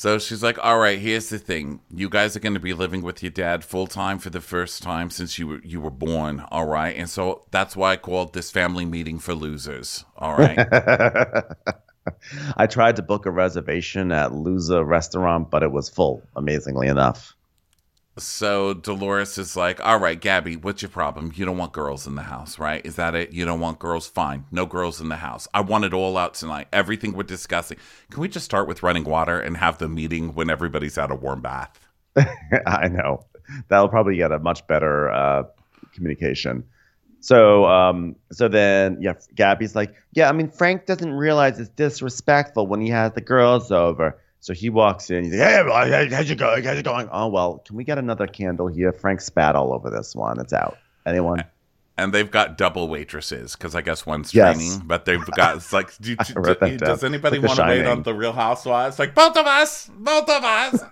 [0.00, 1.80] So she's like, "All right, here's the thing.
[1.94, 4.82] You guys are going to be living with your dad full time for the first
[4.82, 6.42] time since you were you were born.
[6.50, 10.06] All right, and so that's why I called this family meeting for losers.
[10.16, 10.58] All right."
[12.56, 17.36] I tried to book a reservation at Luza restaurant, but it was full, amazingly enough.
[18.22, 21.32] So Dolores is like, "All right, Gabby, what's your problem?
[21.34, 22.84] You don't want girls in the house, right?
[22.84, 23.32] Is that it?
[23.32, 24.06] You don't want girls?
[24.06, 25.48] Fine, no girls in the house.
[25.54, 26.68] I want it all out tonight.
[26.72, 27.78] Everything we're discussing.
[28.10, 31.16] Can we just start with running water and have the meeting when everybody's had a
[31.16, 31.78] warm bath?"
[32.66, 33.24] I know.
[33.68, 35.44] That'll probably get a much better uh,
[35.94, 36.64] communication.
[37.20, 42.66] So, um, so then, yeah, Gabby's like, yeah, I mean, Frank doesn't realize it's disrespectful
[42.66, 44.18] when he has the girls over.
[44.40, 45.24] So he walks in.
[45.24, 46.64] He's like, hey, how's it going?
[46.64, 47.08] How's it going?
[47.12, 48.92] Oh, well, can we get another candle here?
[48.92, 50.40] Frank spat all over this one.
[50.40, 50.78] It's out.
[51.06, 51.44] Anyone?
[52.00, 54.56] And they've got double waitresses because I guess one's Yes.
[54.56, 57.86] training, but they've got it's like, do, do- do- does anybody Like want to wait
[57.86, 58.98] on the Real Housewives?
[58.98, 60.82] Like both of us, both of us.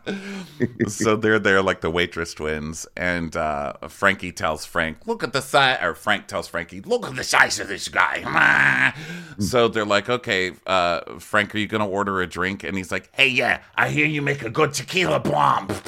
[0.88, 5.40] so they're there like the waitress twins, and uh, Frankie tells Frank, "Look at the
[5.40, 8.92] size," or Frank tells Frankie, "Look at the size of this guy."
[9.38, 13.09] so they're like, "Okay, uh, Frank, are you gonna order a drink?" And he's like,
[13.12, 15.79] "Hey, yeah, I hear you make a good tequila bomb." And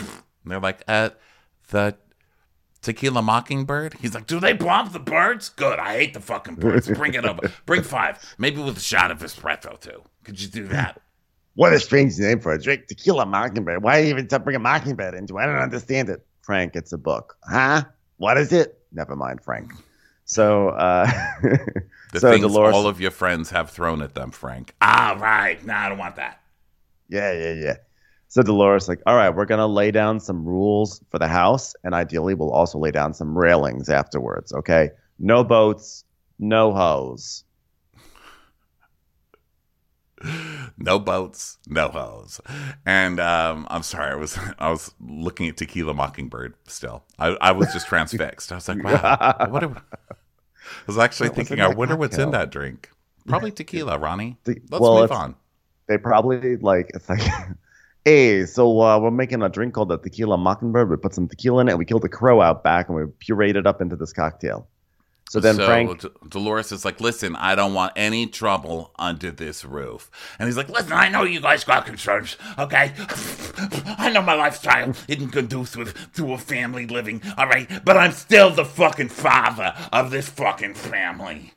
[0.46, 1.11] they're like, "Uh,
[1.70, 1.94] the."
[2.82, 3.94] Tequila Mockingbird?
[4.00, 5.48] He's like, do they bomb the birds?
[5.50, 5.78] Good.
[5.78, 6.88] I hate the fucking birds.
[6.88, 7.40] Bring it over.
[7.66, 8.34] Bring five.
[8.38, 10.02] Maybe with a shot of espresso too.
[10.24, 11.00] Could you do that?
[11.54, 12.86] What a strange name for a drink.
[12.86, 13.82] Tequila Mockingbird.
[13.82, 15.42] Why even bring a Mockingbird into it?
[15.42, 16.24] I don't understand it.
[16.42, 17.36] Frank, it's a book.
[17.44, 17.84] Huh?
[18.16, 18.78] What is it?
[18.92, 19.72] Never mind, Frank.
[20.24, 21.10] So, uh,
[22.12, 24.74] The so things Dolores, all of your friends have thrown at them, Frank.
[24.80, 25.64] Ah, right.
[25.64, 26.40] No, I don't want that.
[27.08, 27.76] yeah, yeah, yeah.
[28.30, 31.94] So Dolores like, all right, we're gonna lay down some rules for the house, and
[31.94, 34.52] ideally, we'll also lay down some railings afterwards.
[34.52, 36.04] Okay, no boats,
[36.38, 37.42] no hoes.
[40.78, 42.40] no boats, no hoes.
[42.86, 47.02] And um, I'm sorry, I was I was looking at Tequila Mockingbird still.
[47.18, 48.52] I, I was just transfixed.
[48.52, 49.46] I was like, wow.
[49.50, 50.14] What are, I
[50.86, 52.90] was actually thinking, in I wonder what's in that drink.
[53.26, 54.38] Probably tequila, Ronnie.
[54.46, 55.34] Let's well, move on.
[55.88, 57.22] They probably like it's like,
[58.04, 60.90] hey, so uh, we're making a drink called the Tequila Mockingbird.
[60.90, 63.04] We put some tequila in it, and we killed a crow out back, and we
[63.04, 64.66] pureed it up into this cocktail.
[65.30, 69.64] So then Frank, D- Dolores is like, listen, I don't want any trouble under this
[69.64, 70.10] roof.
[70.40, 72.92] And he's like, listen, I know you guys got concerns, okay?
[73.96, 77.68] I know my lifestyle isn't conducive to a family living, all right?
[77.84, 81.54] But I'm still the fucking father of this fucking family.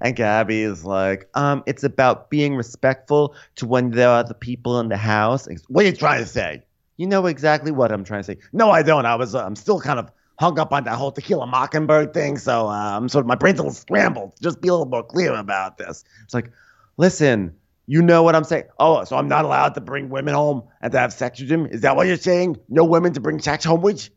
[0.00, 4.80] And Gabby is like, um, it's about being respectful to when there are the people
[4.80, 5.48] in the house.
[5.68, 6.62] What are you trying to say?
[6.96, 8.38] You know exactly what I'm trying to say.
[8.52, 9.06] No, I don't.
[9.06, 12.38] I was, uh, I'm still kind of hung up on that whole tequila mockingbird thing.
[12.38, 14.34] So uh, I'm sort of, my brain's a little scrambled.
[14.42, 16.04] Just be a little more clear about this.
[16.24, 16.50] It's like,
[16.96, 17.54] listen,
[17.86, 18.64] you know what I'm saying?
[18.78, 21.66] Oh, so I'm not allowed to bring women home and to have sex with them?
[21.66, 22.58] Is that what you're saying?
[22.68, 24.08] No women to bring sex home with?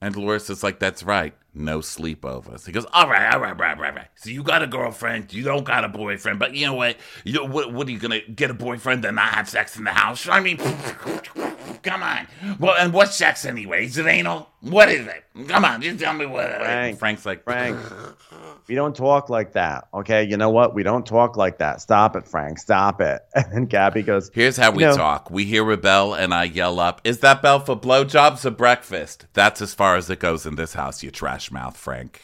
[0.00, 1.34] And Dolores is like, that's right.
[1.54, 2.64] No sleepovers.
[2.66, 4.06] He goes, all right, all right, right, right, right.
[4.14, 6.96] So you got a girlfriend, you don't got a boyfriend, but you know what?
[7.24, 9.82] You, what, what are you going to get a boyfriend and not have sex in
[9.82, 10.28] the house?
[10.28, 10.58] I mean,
[11.82, 12.28] come on.
[12.60, 13.86] Well, and what's sex anyway?
[13.86, 14.48] Is it anal?
[14.60, 15.24] What is it?
[15.48, 16.48] Come on, just tell me what.
[16.48, 17.76] Frank, Frank's like, Frank,
[18.68, 19.88] we don't talk like that.
[19.94, 20.74] Okay, you know what?
[20.74, 21.80] We don't talk like that.
[21.80, 22.58] Stop it, Frank.
[22.58, 23.22] Stop it.
[23.34, 25.30] And Gabby goes, Here's how we know- talk.
[25.30, 29.26] We hear a bell, and I yell up, "Is that bell for blowjobs or breakfast?"
[29.32, 31.02] That's as far as it goes in this house.
[31.02, 32.20] You trash mouth, Frank.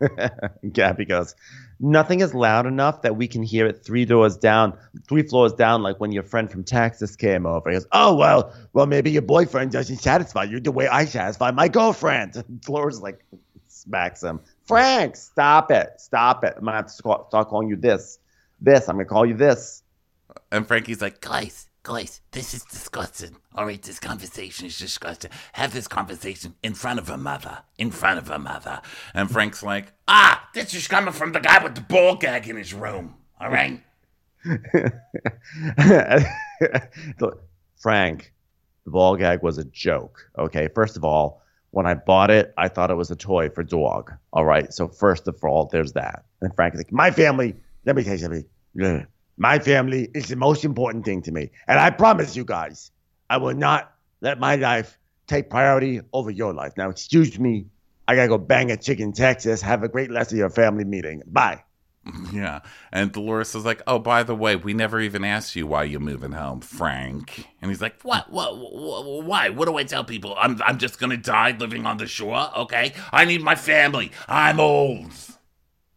[0.72, 1.34] Gabby goes,
[1.80, 4.76] nothing is loud enough that we can hear it three doors down,
[5.08, 7.70] three floors down, like when your friend from Texas came over.
[7.70, 11.50] He goes, oh well, well maybe your boyfriend doesn't satisfy you the way I satisfy
[11.50, 12.36] my girlfriend.
[12.48, 13.24] And Dolores like
[13.68, 14.40] smacks him.
[14.68, 16.54] Frank, stop it, stop it.
[16.56, 18.18] I'm gonna have to start calling you this,
[18.60, 18.88] this.
[18.88, 19.82] I'm gonna call you this.
[20.52, 23.36] And Frankie's like, Guys, guys, this is disgusting.
[23.54, 25.30] All right, this conversation is disgusting.
[25.54, 27.62] Have this conversation in front of her mother.
[27.78, 28.82] In front of her mother.
[29.14, 32.56] and Frank's like, Ah, this is coming from the guy with the ball gag in
[32.56, 33.14] his room.
[33.40, 33.82] All right?
[37.80, 38.32] Frank,
[38.84, 40.30] the ball gag was a joke.
[40.38, 43.62] Okay, first of all, when I bought it, I thought it was a toy for
[43.62, 44.12] dog.
[44.32, 46.24] All right, so first of all, there's that.
[46.40, 47.54] And Frank is like, my family.
[47.84, 49.06] Let me tell you something.
[49.36, 52.90] My family is the most important thing to me, and I promise you guys,
[53.30, 56.72] I will not let my life take priority over your life.
[56.76, 57.66] Now, excuse me.
[58.08, 59.60] I gotta go bang a chick in Texas.
[59.60, 61.22] Have a great rest of your family meeting.
[61.26, 61.62] Bye.
[62.32, 62.60] Yeah.
[62.92, 66.00] And Dolores is like, oh, by the way, we never even asked you why you're
[66.00, 67.48] moving home, Frank.
[67.62, 68.30] And he's like, What?
[68.30, 68.56] What?
[68.58, 69.48] what why?
[69.48, 70.34] What do I tell people?
[70.38, 72.92] I'm, I'm just going to die living on the shore, okay?
[73.12, 74.12] I need my family.
[74.28, 75.12] I'm old.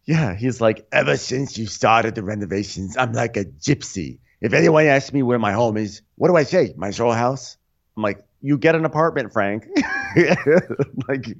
[0.04, 4.18] Yeah, he's like, ever since you started the renovations, I'm like a gypsy.
[4.40, 6.74] If anyone asks me where my home is, what do I say?
[6.76, 7.56] My show house?
[7.96, 9.66] I'm like, you get an apartment, Frank.
[11.08, 11.36] like,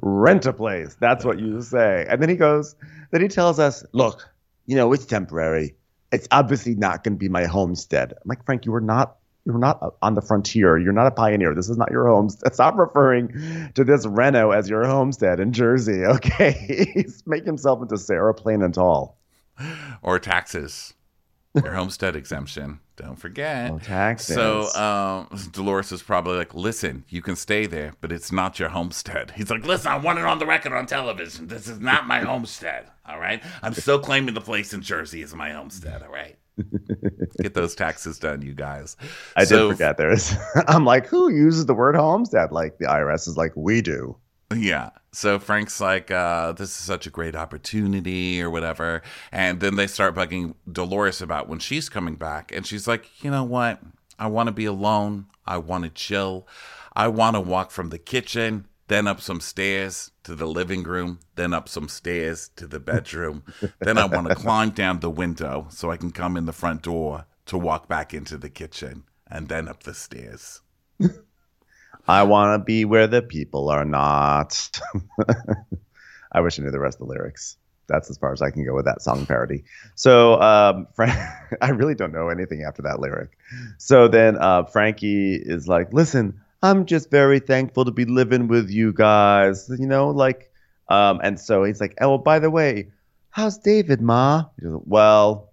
[0.00, 0.96] rent a place.
[0.98, 2.06] That's what you say.
[2.08, 2.74] And then he goes,
[3.10, 4.28] then he tells us, look,
[4.66, 5.74] you know, it's temporary.
[6.12, 8.12] It's obviously not going to be my homestead.
[8.12, 9.16] I'm like, Frank, you were not.
[9.46, 10.76] You're not on the frontier.
[10.76, 11.54] You're not a pioneer.
[11.54, 12.52] This is not your homestead.
[12.54, 16.04] Stop referring to this Reno as your homestead in Jersey.
[16.04, 19.18] Okay, he's making himself into Sarah Plain and Tall.
[20.02, 20.92] or taxes,
[21.54, 22.80] your homestead exemption.
[22.96, 23.70] Don't forget.
[23.70, 24.34] Oh, taxes.
[24.34, 28.68] So um, Dolores is probably like, listen, you can stay there, but it's not your
[28.68, 29.30] homestead.
[29.36, 31.46] He's like, Listen, I want it on the record on television.
[31.48, 33.42] This is not my homestead, all right?
[33.62, 36.36] I'm still claiming the place in Jersey is my homestead, all right?
[37.42, 38.96] get those taxes done, you guys.
[39.34, 40.34] I So- did forget there's.
[40.68, 42.52] I'm like, who uses the word homestead?
[42.52, 44.16] Like the IRS is like, we do.
[44.54, 44.90] Yeah.
[45.12, 49.02] So Frank's like, uh, this is such a great opportunity or whatever.
[49.32, 52.52] And then they start bugging Dolores about when she's coming back.
[52.52, 53.80] And she's like, you know what?
[54.18, 55.26] I want to be alone.
[55.46, 56.46] I want to chill.
[56.94, 61.20] I want to walk from the kitchen, then up some stairs to the living room,
[61.36, 63.44] then up some stairs to the bedroom.
[63.80, 66.82] then I want to climb down the window so I can come in the front
[66.82, 70.60] door to walk back into the kitchen and then up the stairs.
[72.08, 74.70] I want to be where the people are not.
[76.32, 77.56] I wish I knew the rest of the lyrics.
[77.88, 79.64] That's as far as I can go with that song parody.
[79.96, 81.12] So, um, Frank,
[81.60, 83.30] I really don't know anything after that lyric.
[83.78, 88.70] So then uh, Frankie is like, listen, I'm just very thankful to be living with
[88.70, 89.68] you guys.
[89.78, 90.50] You know, like,
[90.88, 92.90] Um, and so he's like, "Oh, by the way,
[93.30, 95.49] how's David, Ma?" Goes, well,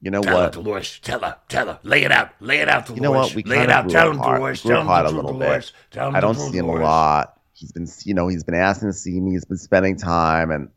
[0.00, 0.54] you know Tell what?
[0.54, 0.98] her, Dolores.
[1.02, 1.36] Tell her.
[1.48, 1.78] Tell her.
[1.82, 2.30] Lay it out.
[2.40, 2.96] Lay it out, Dolores.
[2.96, 3.34] You know what?
[3.34, 3.82] We Lay it kinda out.
[3.84, 4.36] grew Tell him, apart.
[4.36, 4.62] Dolores.
[4.62, 5.44] Grew Tell him apart the a truth, little bit.
[5.46, 5.72] Dolores.
[5.90, 7.40] Tell him I don't truth, see him a lot.
[7.54, 9.32] He's been, you know, he's been asking to see me.
[9.32, 10.68] He's been spending time, and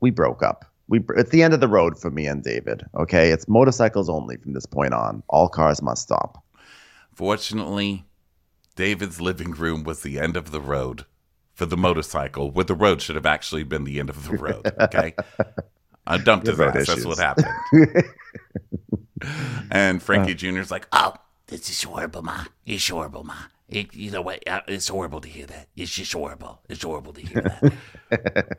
[0.00, 0.64] we broke up.
[0.88, 2.84] We it's the end of the road for me and David.
[2.96, 5.22] Okay, it's motorcycles only from this point on.
[5.28, 6.42] All cars must stop.
[7.14, 8.04] Fortunately,
[8.74, 11.06] David's living room was the end of the road
[11.54, 14.72] for the motorcycle, where the road should have actually been the end of the road.
[14.80, 15.14] Okay.
[16.06, 16.86] I dumped his ass.
[16.86, 17.46] That's what happened.
[19.70, 21.14] and Frankie Jr.'s like, Oh,
[21.46, 22.44] this is horrible, Ma.
[22.64, 23.34] It's horrible, Ma.
[23.68, 24.46] It, you know what?
[24.46, 25.68] Uh, It's horrible to hear that.
[25.76, 26.60] It's just horrible.
[26.68, 27.42] It's horrible to hear
[28.10, 28.56] that.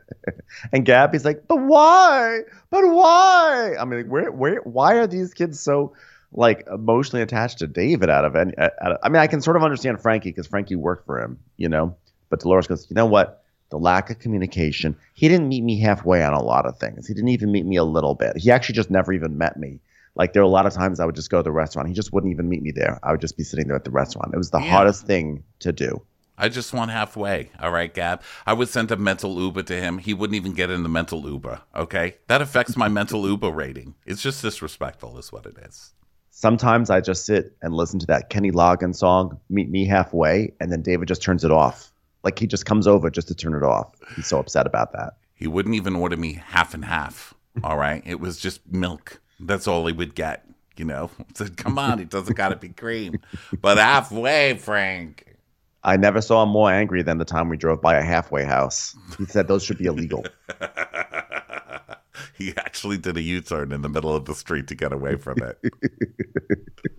[0.72, 2.40] And Gabby's like, but why?
[2.70, 3.74] But why?
[3.78, 5.94] I mean, like, where, where, why are these kids so
[6.32, 8.08] like emotionally attached to David?
[8.10, 10.76] Out of any, out of, I mean, I can sort of understand Frankie because Frankie
[10.76, 11.94] worked for him, you know.
[12.30, 13.44] But Dolores goes, you know what?
[13.70, 14.96] The lack of communication.
[15.14, 17.06] He didn't meet me halfway on a lot of things.
[17.06, 18.36] He didn't even meet me a little bit.
[18.36, 19.80] He actually just never even met me.
[20.14, 21.88] Like there were a lot of times I would just go to the restaurant.
[21.88, 22.98] He just wouldn't even meet me there.
[23.02, 24.32] I would just be sitting there at the restaurant.
[24.34, 24.70] It was the Yeah.
[24.70, 26.02] hardest thing to do.
[26.40, 27.50] I just want halfway.
[27.60, 28.22] All right, Gab.
[28.46, 29.98] I would send a mental Uber to him.
[29.98, 31.60] He wouldn't even get in the mental Uber.
[31.76, 32.14] Okay.
[32.28, 33.94] That affects my mental Uber rating.
[34.06, 35.92] It's just disrespectful, is what it is.
[36.30, 40.70] Sometimes I just sit and listen to that Kenny Loggins song, Meet Me Halfway, and
[40.70, 41.87] then David just turns it off.
[42.24, 43.94] Like he just comes over just to turn it off.
[44.16, 45.14] He's so upset about that.
[45.34, 47.34] He wouldn't even order me half and half.
[47.62, 48.02] All right.
[48.04, 49.20] It was just milk.
[49.40, 50.44] That's all he would get.
[50.76, 53.18] You know, I said, come on, it doesn't got to be cream,
[53.60, 55.24] but halfway, Frank.
[55.82, 58.96] I never saw him more angry than the time we drove by a halfway house.
[59.16, 60.24] He said those should be illegal.
[62.34, 65.16] he actually did a U turn in the middle of the street to get away
[65.16, 65.58] from it.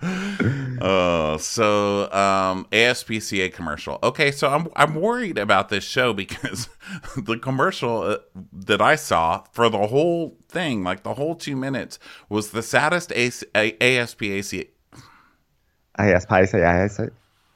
[0.00, 3.98] Oh, so um, ASPCA commercial.
[4.02, 6.68] Okay, so I'm I'm worried about this show because
[7.16, 8.18] the commercial uh,
[8.52, 13.12] that I saw for the whole thing, like the whole two minutes, was the saddest
[13.12, 14.68] AS- A- ASPCA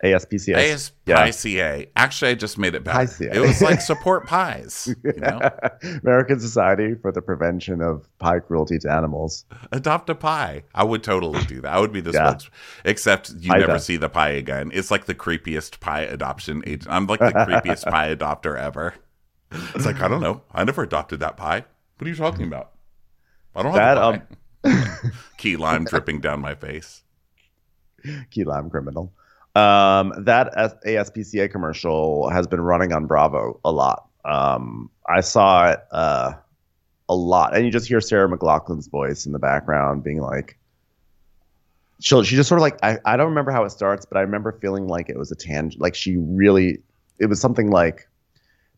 [0.02, 0.54] ASPCA.
[0.56, 0.92] ASPCA.
[1.06, 1.88] ASPCA.
[1.94, 3.08] Actually, I just made it back.
[3.20, 4.92] It was like support pies.
[5.04, 5.40] You know,
[6.02, 9.44] American Society for the Prevention of Pie Cruelty to Animals.
[9.70, 10.64] adopt a pie.
[10.74, 11.72] I would totally do that.
[11.72, 12.36] I would be the Yeah.
[12.84, 14.70] Except you never see the pie again.
[14.74, 16.92] It's like the creepiest pie adoption agent.
[16.92, 18.94] I'm like the creepiest pie adopter ever.
[19.74, 20.42] It's like I don't know.
[20.52, 21.64] I never adopted that pie.
[21.98, 22.72] What are you talking about?
[23.54, 24.24] I don't have That,
[24.64, 24.74] a
[25.04, 25.12] um.
[25.38, 27.02] Key lime dripping down my face.
[28.30, 29.12] Key lime criminal.
[29.54, 30.52] Um, that
[30.86, 34.08] ASPCA commercial has been running on Bravo a lot.
[34.24, 36.32] Um, I saw it uh,
[37.08, 40.58] a lot, and you just hear Sarah McLachlan's voice in the background being like,
[42.00, 44.22] she she just sort of like I, I don't remember how it starts, but I
[44.22, 45.80] remember feeling like it was a tangent.
[45.80, 46.78] Like she really,
[47.18, 48.08] it was something like,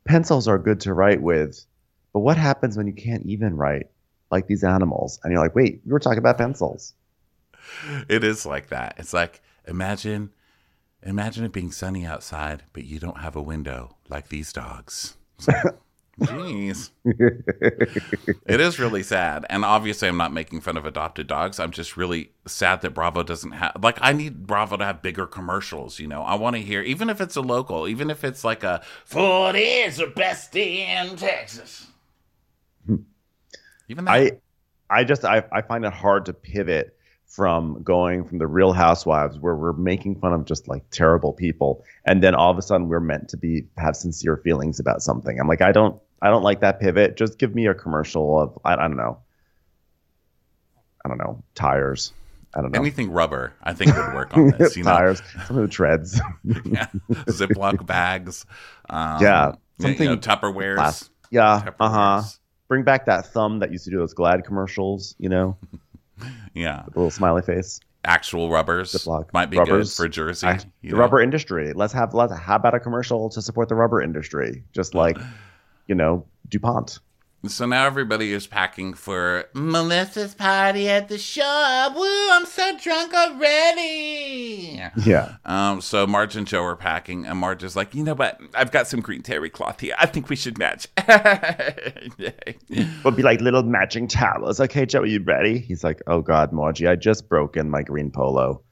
[0.05, 1.65] pencils are good to write with,
[2.13, 3.87] but what happens when you can't even write
[4.31, 5.21] like these animals?
[5.23, 6.95] And you're like, wait, we were talking about pencils.
[8.09, 8.97] It is like that.
[8.99, 10.31] It's like imagine
[11.05, 15.17] imagine it being sunny outside, but you don't have a window like these dogs.
[16.21, 16.91] Jeez.
[17.05, 19.45] it is really sad.
[19.51, 21.59] And obviously I'm not making fun of adopted dogs.
[21.59, 25.27] I'm just really sad that Bravo doesn't have like I need Bravo to have bigger
[25.27, 26.23] commercials, you know.
[26.23, 29.57] I want to hear even if it's a local, even if it's like a Ford
[29.59, 31.89] is the best in Texas.
[32.87, 32.97] Hmm.
[33.89, 34.33] even that I
[34.89, 36.94] I just I, I find it hard to pivot
[37.35, 41.85] from going from the Real Housewives where we're making fun of just like terrible people,
[42.05, 45.39] and then all of a sudden we're meant to be have sincere feelings about something.
[45.41, 47.17] I'm like I don't I don't like that pivot.
[47.17, 49.19] Just give me a commercial of I, I don't know
[51.05, 52.13] I don't know tires.
[52.55, 54.93] I don't know anything rubber, I think would work on this, you know.
[54.93, 55.23] tires.
[55.47, 56.21] Some of the treads.
[56.45, 56.87] yeah.
[57.11, 58.47] Ziploc bags.
[58.89, 61.11] Um, Yeah, you know, something Tupperwares.
[61.31, 61.71] Yeah.
[61.81, 62.23] Uh huh.
[62.69, 65.17] Bring back that thumb that used to do those Glad commercials.
[65.19, 65.59] You know,
[66.55, 66.83] Yeah.
[66.93, 67.81] the little smiley face.
[68.05, 69.33] Actual rubbers Ziploc.
[69.33, 69.97] might be Rubbers.
[69.97, 70.47] good for Jersey.
[70.47, 71.01] I- you the know?
[71.01, 71.73] rubber industry.
[71.75, 74.63] Let's have let's how about a commercial to support the rubber industry?
[74.73, 75.17] Just like,
[75.87, 76.99] you know, DuPont.
[77.47, 81.95] So now everybody is packing for Melissa's party at the shop.
[81.95, 84.81] Woo, I'm so drunk already.
[85.05, 85.37] Yeah.
[85.45, 88.41] Um, so Marge and Joe are packing, and Marge is like, you know what?
[88.55, 89.95] I've got some green terry cloth here.
[89.99, 90.89] I think we should match.
[93.05, 94.59] we'll be like little matching towels.
[94.61, 95.59] Okay, Joe, are you ready?
[95.59, 98.63] He's like, Oh God, Margie, I just broke in my green polo.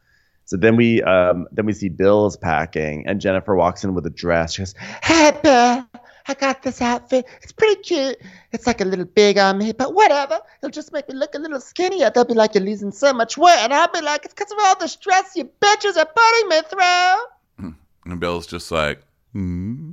[0.45, 4.11] So then we um then we see Bill's packing and Jennifer walks in with a
[4.11, 4.55] dress.
[4.55, 5.87] She goes, Hey, Bill,
[6.27, 7.27] I got this outfit.
[7.43, 8.19] It's pretty cute.
[8.53, 10.39] It's like a little big on me, but whatever.
[10.63, 12.11] It'll just make me look a little skinnier.
[12.15, 13.59] They'll be like, you're losing so much weight.
[13.59, 16.63] And I'll be like, it's because of all the stress you bitches are putting me
[16.69, 17.73] through.
[18.07, 19.03] and Bill's just like,
[19.33, 19.93] hmm.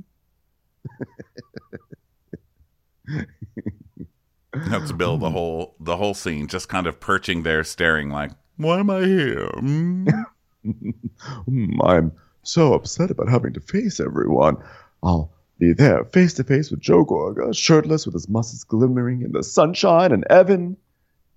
[4.52, 8.80] That's Bill the whole the whole scene, just kind of perching there, staring like, "Why
[8.80, 10.24] am I here?" Mm.
[11.46, 12.12] Hmm, I'm
[12.42, 14.56] so upset about having to face everyone.
[15.02, 19.32] I'll be there face to face with Joe Gorga, shirtless with his muscles glimmering in
[19.32, 20.76] the sunshine, and Evan,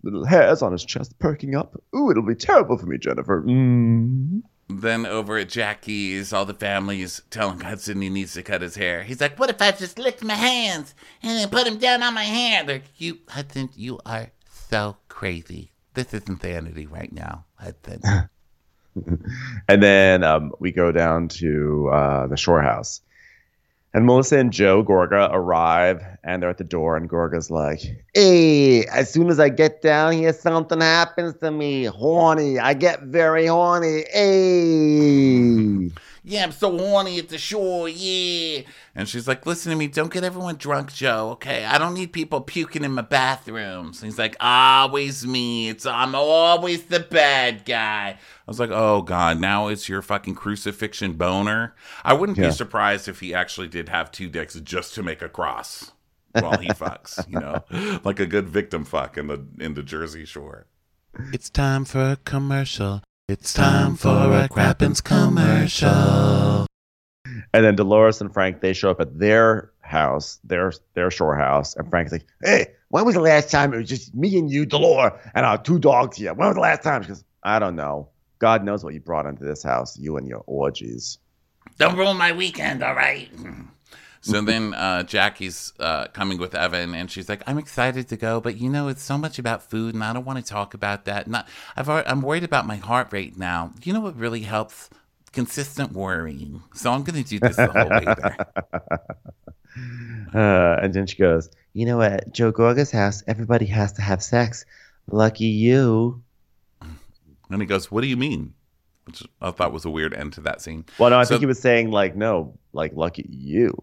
[0.01, 1.79] little hairs on his chest perking up.
[1.95, 3.43] Ooh, it'll be terrible for me, Jennifer.
[3.43, 4.41] Mm.
[4.69, 9.03] then over at Jackie's, all the families telling Hudson he needs to cut his hair.
[9.03, 12.13] He's like, What if I just licked my hands and then put them down on
[12.13, 12.63] my hair?
[12.63, 15.71] They're, you, Hudson, you are so crazy.
[15.93, 18.01] This is insanity right now, Hudson.
[19.67, 23.01] And then um, we go down to uh, the shore house.
[23.95, 27.81] And Melissa and Joe Gorga arrive and they're at the door, and Gorga's like,
[28.15, 31.83] Hey, as soon as I get down here, something happens to me.
[31.83, 32.57] Horny.
[32.57, 34.05] I get very horny.
[34.11, 35.91] Hey.
[36.23, 38.61] yeah, I'm so horny at the shore, yeah.
[38.95, 41.65] And she's like, Listen to me, don't get everyone drunk, Joe, okay?
[41.65, 44.01] I don't need people puking in my bathrooms.
[44.01, 45.69] And he's like, Always me.
[45.69, 48.09] It's I'm always the bad guy.
[48.17, 48.17] I
[48.51, 51.75] was like, oh god, now it's your fucking crucifixion boner.
[52.03, 52.47] I wouldn't Yeah.
[52.47, 55.91] be surprised if he actually did have two dicks just to make a cross
[56.33, 57.63] while he fucks, you know,
[58.03, 60.67] like a good victim fuck in the in the Jersey Shore.
[61.31, 63.01] It's time for a commercial.
[63.29, 66.67] It's time for a Crappens commercial.
[67.25, 71.75] And then Dolores and Frank they show up at their house, their their shore house,
[71.75, 74.65] and Frank's like, Hey, when was the last time it was just me and you,
[74.65, 76.33] Dolores, and our two dogs here?
[76.33, 77.01] When was the last time?
[77.03, 78.09] She goes, I don't know.
[78.39, 81.17] God knows what you brought into this house, you and your orgies.
[81.77, 83.29] Don't ruin my weekend, all right?
[84.25, 88.39] So then uh, Jackie's uh, coming with Evan, and she's like, "I'm excited to go,
[88.39, 91.03] but you know, it's so much about food, and I don't want to talk about
[91.03, 91.27] that.
[91.27, 91.45] Not,
[91.75, 93.73] I've, alre- I'm worried about my heart rate now.
[93.83, 94.89] You know what really helps?
[95.33, 96.61] Consistent worrying.
[96.73, 98.37] So I'm going to do this the whole way there.
[100.35, 104.21] Uh, and then she goes, You know, at Joe Gorga's house, everybody has to have
[104.21, 104.65] sex.
[105.11, 106.21] Lucky you.
[107.49, 108.53] And he goes, "What do you mean?"
[109.05, 110.85] Which I thought was a weird end to that scene.
[110.99, 113.73] Well, no, I So- think he was saying like, no, like lucky you.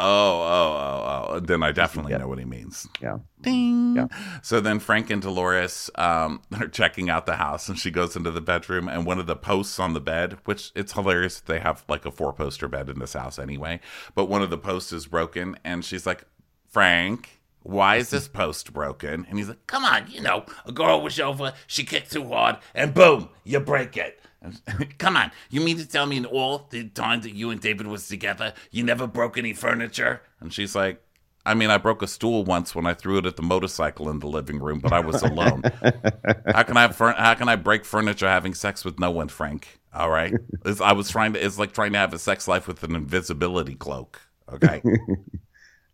[0.00, 0.04] Oh,
[0.42, 1.40] oh, oh, oh.
[1.40, 2.18] Then I definitely Yeah.
[2.18, 2.86] know what he means.
[3.00, 3.18] Yeah.
[3.40, 3.96] Ding.
[3.96, 4.06] Yeah.
[4.42, 8.30] So then Frank and Dolores um, are checking out the house, and she goes into
[8.30, 11.40] the bedroom, and one of the posts on the bed, which it's hilarious.
[11.40, 13.80] They have like a four poster bed in this house anyway,
[14.14, 16.24] but one of the posts is broken, and she's like,
[16.68, 19.26] Frank, why is this post broken?
[19.28, 22.56] And he's like, Come on, you know, a girl was over, she kicked too hard,
[22.74, 24.20] and boom, you break it.
[24.98, 27.86] Come on, you mean to tell me in all the time that you and David
[27.86, 30.22] was together, you never broke any furniture?
[30.40, 31.02] and she's like,
[31.44, 34.18] I mean, I broke a stool once when I threw it at the motorcycle in
[34.18, 35.62] the living room, but I was alone.
[36.52, 39.28] how can I have fur- how can I break furniture having sex with no one,
[39.28, 39.80] Frank?
[39.94, 40.34] All right,
[40.66, 41.44] it's, I was trying to.
[41.44, 44.20] It's like trying to have a sex life with an invisibility cloak.
[44.52, 44.82] Okay,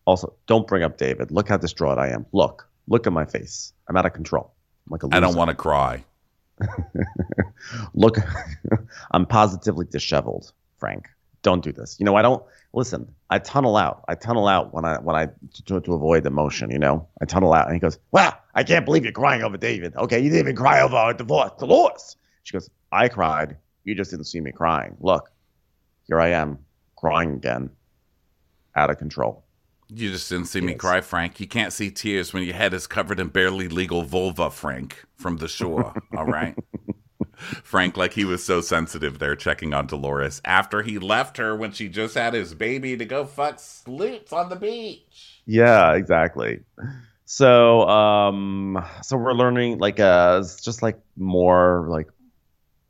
[0.06, 1.30] Also, don't bring up David.
[1.30, 2.26] Look how distraught I am.
[2.32, 3.72] Look, look at my face.
[3.88, 4.52] I'm out of control.
[4.86, 6.04] I'm like a I don't want to cry.
[7.94, 8.18] Look,
[9.12, 11.08] I'm positively disheveled, Frank.
[11.42, 11.96] Don't do this.
[11.98, 12.42] You know, I don't
[12.72, 13.14] listen.
[13.30, 14.04] I tunnel out.
[14.08, 15.28] I tunnel out when I when I
[15.66, 16.70] to, to avoid emotion.
[16.70, 17.66] You know, I tunnel out.
[17.66, 19.94] And he goes, Wow, I can't believe you're crying over David.
[19.96, 21.50] Okay, you didn't even cry over our divorce.
[21.58, 22.16] Dolores.
[22.44, 23.56] She goes, I cried.
[23.84, 24.96] You just didn't see me crying.
[25.00, 25.30] Look,
[26.06, 26.58] here I am,
[26.96, 27.70] crying again,
[28.76, 29.43] out of control.
[29.96, 31.38] You just didn't see me cry, Frank.
[31.38, 35.36] You can't see tears when your head is covered in barely legal vulva, Frank, from
[35.36, 35.94] the shore.
[36.16, 36.56] all right.
[37.62, 41.72] Frank, like he was so sensitive there, checking on Dolores after he left her when
[41.72, 45.42] she just had his baby to go fuck sloots on the beach.
[45.46, 46.60] Yeah, exactly.
[47.24, 52.08] So, um, so we're learning like uh, it's just like more like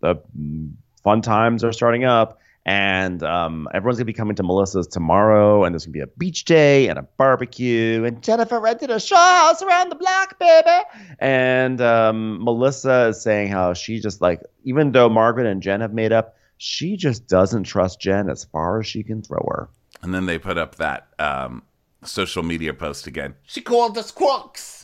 [0.01, 4.87] the mm, fun times are starting up, and um, everyone's gonna be coming to Melissa's
[4.87, 8.99] tomorrow, and there's gonna be a beach day and a barbecue, and Jennifer rented a
[8.99, 10.85] show house around the block, baby.
[11.19, 15.93] and um, Melissa is saying how she just like even though Margaret and Jen have
[15.93, 19.69] made up, she just doesn't trust Jen as far as she can throw her.
[20.03, 21.62] And then they put up that um,
[22.03, 23.35] social media post again.
[23.47, 24.84] She called us crooks.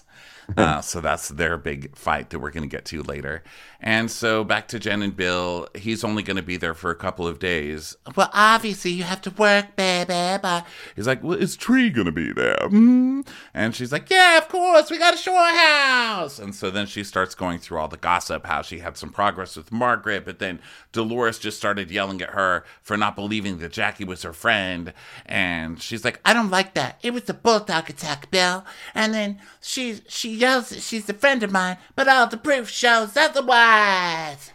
[0.56, 3.42] Uh, so that's their big fight that we're going to get to later.
[3.80, 5.68] And so back to Jen and Bill.
[5.74, 7.96] He's only going to be there for a couple of days.
[8.16, 9.76] Well, obviously, you have to work,
[10.96, 12.58] He's like, well, is Tree going to be there?
[12.62, 13.26] Mm.
[13.54, 14.90] And she's like, yeah, of course.
[14.90, 16.38] We got a shore house.
[16.38, 19.56] And so then she starts going through all the gossip, how she had some progress
[19.56, 20.60] with Margaret, but then
[20.92, 24.92] Dolores just started yelling at her for not believing that Jackie was her friend.
[25.26, 26.98] And she's like, I don't like that.
[27.02, 28.64] It was a bulldog attack, Bill.
[28.94, 32.68] And then she she yells that she's a friend of mine, but all the proof
[32.68, 34.52] shows otherwise.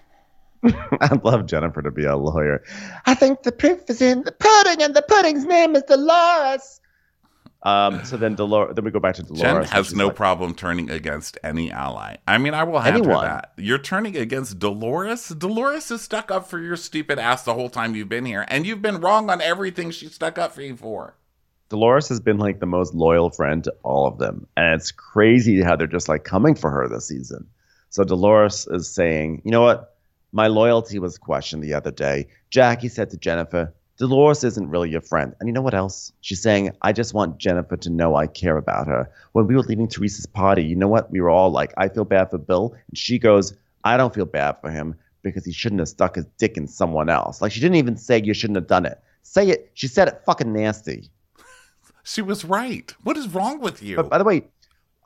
[1.01, 2.63] I'd love Jennifer to be a lawyer.
[3.05, 6.81] I think the proof is in the pudding, and the pudding's name is Dolores.
[7.65, 9.41] Um, so then Dolores, then we go back to Dolores.
[9.41, 12.17] Jen has no like, problem turning against any ally.
[12.27, 13.53] I mean, I will have that.
[13.57, 15.29] You're turning against Dolores.
[15.29, 18.67] Dolores is stuck up for your stupid ass the whole time you've been here, and
[18.67, 21.15] you've been wrong on everything she stuck up for you for.
[21.69, 25.61] Dolores has been like the most loyal friend to all of them, and it's crazy
[25.63, 27.47] how they're just like coming for her this season.
[27.89, 29.94] So Dolores is saying, you know what?
[30.35, 32.27] My loyalty was questioned the other day.
[32.49, 35.33] Jackie said to Jennifer, Dolores isn't really your friend.
[35.39, 36.11] And you know what else?
[36.19, 39.09] She's saying, I just want Jennifer to know I care about her.
[39.31, 41.09] When we were leaving Teresa's party, you know what?
[41.09, 42.75] We were all like, I feel bad for Bill.
[42.89, 43.53] And she goes,
[43.85, 47.07] I don't feel bad for him because he shouldn't have stuck his dick in someone
[47.07, 47.41] else.
[47.41, 48.99] Like, she didn't even say you shouldn't have done it.
[49.21, 49.71] Say it.
[49.73, 51.09] She said it fucking nasty.
[52.03, 52.93] She was right.
[53.03, 53.95] What is wrong with you?
[53.95, 54.43] But by the way,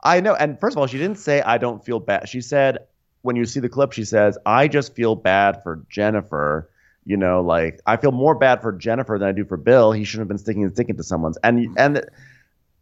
[0.02, 0.34] I know.
[0.34, 2.28] And first of all, she didn't say I don't feel bad.
[2.28, 2.80] She said
[3.22, 6.70] when you see the clip, she says I just feel bad for Jennifer.
[7.04, 9.92] You know, like I feel more bad for Jennifer than I do for Bill.
[9.92, 11.38] He shouldn't have been sticking his dick into someone's.
[11.42, 12.04] And and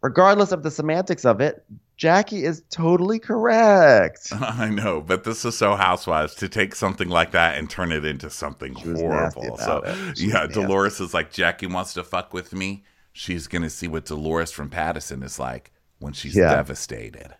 [0.01, 1.63] regardless of the semantics of it,
[1.97, 4.27] Jackie is totally correct.
[4.31, 8.05] I know, but this is so housewives to take something like that and turn it
[8.05, 9.57] into something She was nasty horrible.
[9.57, 10.17] So it.
[10.17, 10.47] She was yeah.
[10.47, 12.83] Dolores is like Jackie wants to fuck with me.
[13.13, 16.49] She's gonna see what Dolores from Paterson is like when she's Yeah.
[16.51, 17.35] devastated.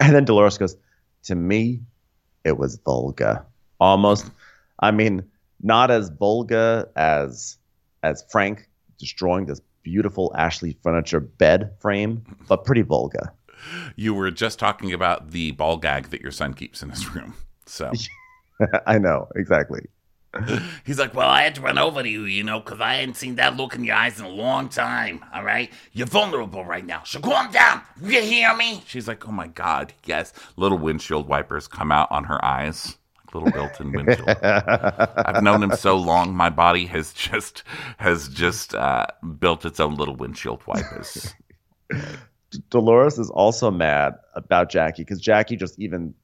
[0.00, 0.76] And then Dolores goes,
[1.24, 1.80] To me,
[2.44, 3.44] it was vulgar.
[3.80, 4.30] Almost,
[4.80, 5.24] I mean,
[5.62, 7.56] not as vulgar as
[8.02, 8.68] as Frank
[8.98, 13.32] destroying this beautiful Ashley furniture bed frame, but pretty vulgar.
[13.96, 17.34] You were just talking about the ball gag that your son keeps in his room.
[17.66, 17.92] So
[18.86, 19.86] I know, exactly.
[20.84, 23.16] He's like, well, I had to run over to you, you know, because I hadn't
[23.16, 25.70] seen that look in your eyes in a long time, all right?
[25.92, 27.82] You're vulnerable right now, so calm down.
[28.02, 28.82] You hear me?
[28.86, 33.34] she's like, "Oh my god, yes!" Little windshield wipers come out on her eyes, like
[33.34, 34.28] little built-in windshield.
[34.42, 37.62] I've known him so long, my body has just
[37.98, 39.06] has just uh,
[39.38, 41.34] built its own little windshield wipers.
[42.70, 46.14] Dolores is also mad about Jackie because Jackie just even,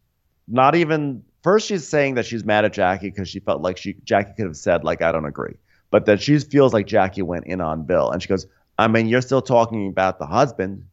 [0.46, 3.94] not even first she's saying that she's mad at Jackie because she felt like she
[4.04, 5.54] Jackie could have said like I don't agree,
[5.90, 8.46] but that she feels like Jackie went in on Bill and she goes,
[8.78, 10.86] I mean you're still talking about the husband,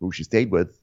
[0.00, 0.78] who she stayed with,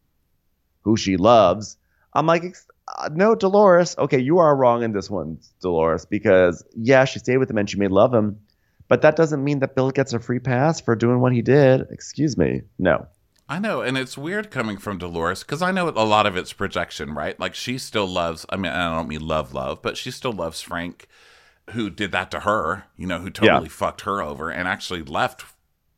[0.82, 1.78] who she loves.
[2.14, 2.56] I'm like,
[2.98, 3.96] uh, no, Dolores.
[3.98, 7.70] Okay, you are wrong in this one, Dolores, because yeah, she stayed with him and
[7.70, 8.40] she may love him,
[8.88, 11.88] but that doesn't mean that Bill gets a free pass for doing what he did.
[11.92, 13.08] Excuse me, no.
[13.52, 16.54] I know, and it's weird coming from Dolores because I know a lot of it's
[16.54, 17.38] projection, right?
[17.38, 18.46] Like she still loves.
[18.48, 21.10] I mean, I don't mean love, love, but she still loves Frank,
[21.72, 22.86] who did that to her.
[22.96, 25.44] You know, who totally fucked her over and actually left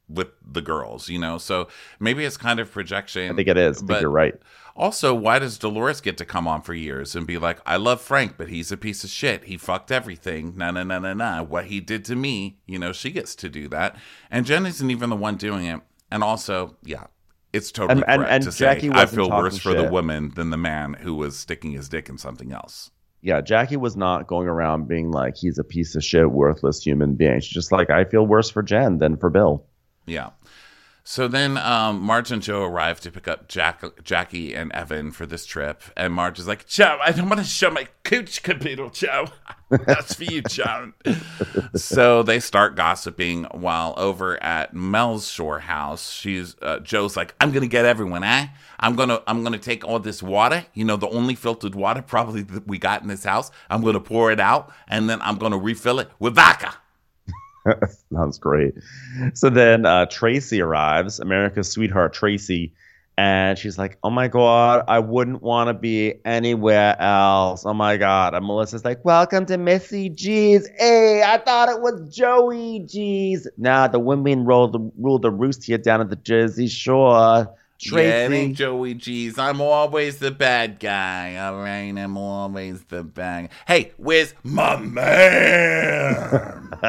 [0.09, 1.09] with the girls.
[1.09, 1.67] You know, so
[1.99, 3.31] maybe it's kind of projection.
[3.31, 3.77] I think it is.
[3.77, 4.33] I think but you're right.
[4.75, 8.01] Also, why does Dolores get to come on for years and be like, I love
[8.01, 9.43] Frank, but he's a piece of shit.
[9.43, 10.57] He fucked everything.
[10.57, 11.43] Nah, nah, nah, nah, nah.
[11.43, 13.95] What he did to me, you know, she gets to do that.
[14.31, 15.81] And Jen isn't even the one doing it.
[16.09, 17.05] And also, yeah,
[17.53, 20.31] it's totally And- and- correct and to Jackie say, I feel worse for the woman
[20.35, 22.91] than the man who was sticking his dick in something else.
[23.21, 27.15] Yeah, Jackie was not going around being like he's a piece of shit, worthless human
[27.15, 27.39] being.
[27.39, 29.65] She's just like I feel worse for Jen than for Bill.
[30.05, 30.31] Yeah.
[31.05, 35.25] So then um, Marge and Joe arrive to pick up Jack, Jackie and Evan for
[35.25, 35.83] this trip.
[35.97, 39.27] And Marge is like, Joe, I don't want to show my cooch caboodle, Joe.
[39.69, 40.93] That's for you, Joe.
[41.75, 46.09] so they start gossiping while over at Mel's shore house.
[46.09, 48.47] She's uh, Joe's like, I'm gonna get everyone, eh?
[48.79, 52.43] I'm gonna I'm gonna take all this water, you know, the only filtered water probably
[52.43, 53.51] that we got in this house.
[53.69, 56.75] I'm gonna pour it out, and then I'm gonna refill it with vodka.
[58.13, 58.75] Sounds great.
[59.33, 62.71] So then uh, Traci arrives, America's sweetheart Traci,
[63.17, 67.65] and she's like, "Oh my god, I wouldn't want to be anywhere else.
[67.65, 70.67] Oh my god." And Melissa's like, "Welcome to Missy G's.
[70.77, 73.47] Hey, I thought it was Joey G's.
[73.57, 77.97] Nah, the women rule the rule the roost here down at the Jersey Shore." Traci.
[78.03, 79.37] Yeah, ain't Joey G's.
[79.37, 81.35] I'm always the bad guy.
[81.37, 83.49] All right, I'm always the bad.
[83.67, 86.69] Hey, where's my man?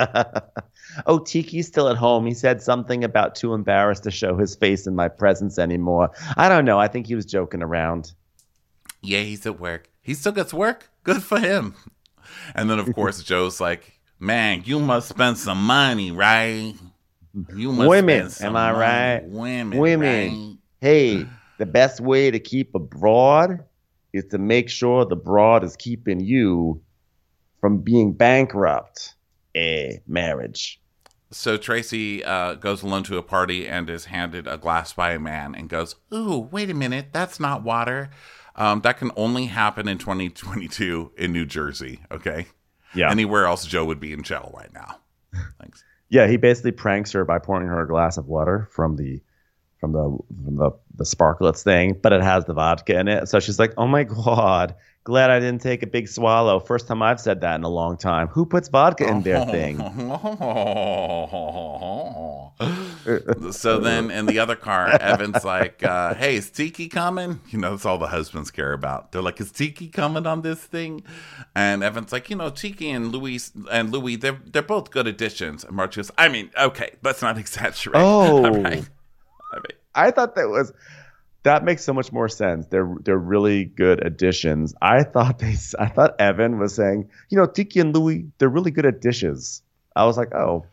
[1.06, 2.26] oh, Tiki's still at home.
[2.26, 6.10] He said something about too embarrassed to show his face in my presence anymore.
[6.36, 6.78] I don't know.
[6.78, 8.12] I think he was joking around.
[9.02, 9.90] yeah, he's at work.
[10.02, 10.90] He still gets work.
[11.02, 11.74] Good for him.
[12.54, 16.74] And then of course Joe's like, "Man, you must spend some money, right?
[17.54, 18.78] You must Women, spend some am I money.
[18.80, 19.22] right?
[19.28, 20.32] Women, Women.
[20.48, 20.58] right?
[20.84, 21.26] Hey,
[21.58, 23.64] the best way to keep a broad
[24.12, 26.82] is to make sure the broad is keeping you
[27.60, 29.14] from being bankrupt.
[29.54, 30.78] Eh, marriage.
[31.30, 35.18] So Traci uh, goes alone to a party and is handed a glass by a
[35.18, 38.10] man and goes, "Ooh, wait a minute, that's not water."
[38.54, 42.00] Um, that can only happen in 2022 in New Jersey.
[42.12, 42.46] Okay,
[42.94, 43.10] Yeah.
[43.10, 44.98] anywhere else, Joe would be in jail right now.
[45.60, 45.82] Thanks.
[46.10, 49.20] Yeah, he basically pranks her by pouring her a glass of water from the
[49.84, 53.28] from the from the the Sparkletts thing, but it has the vodka in it.
[53.28, 54.74] So she's like, "Oh my god,
[55.04, 56.58] glad I didn't take a big swallow.
[56.58, 58.28] First time I've said that in a long time.
[58.28, 59.78] Who puts vodka in their thing?"
[63.50, 67.72] so then in the other car, Evan's like, uh, "Hey, is Tiki coming?" You know,
[67.72, 69.12] that's all the husbands care about.
[69.12, 71.02] They're like, "Is Tiki coming on this thing?"
[71.54, 75.64] And Evan's like, "You know, Tiki and Luis and Luis, they're they're both good additions."
[75.64, 78.44] And Marge goes, "I mean, okay, let's not exaggerate." Oh.
[78.44, 78.88] All right.
[79.94, 80.72] I thought that was
[81.44, 82.66] that makes so much more sense.
[82.66, 84.74] They're they're really good additions.
[84.80, 88.70] I thought they I thought Evan was saying, you know, Tiki and Luis, they're really
[88.70, 89.62] good at dishes.
[89.94, 90.66] I was like, oh,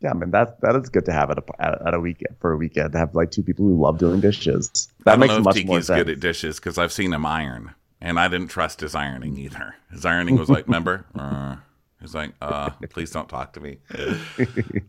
[0.00, 2.36] yeah, I mean that that is good to have at a at, at a weekend
[2.40, 4.88] for a weekend to have like two people who love doing dishes.
[5.00, 5.98] I That don't makes know if much Tiki's more sense.
[6.04, 9.74] good at dishes because I've seen him iron, and I didn't trust his ironing either.
[9.90, 11.56] His ironing was like, "Remember?" Uh,
[12.00, 13.78] he's like, uh, "Please don't talk to me."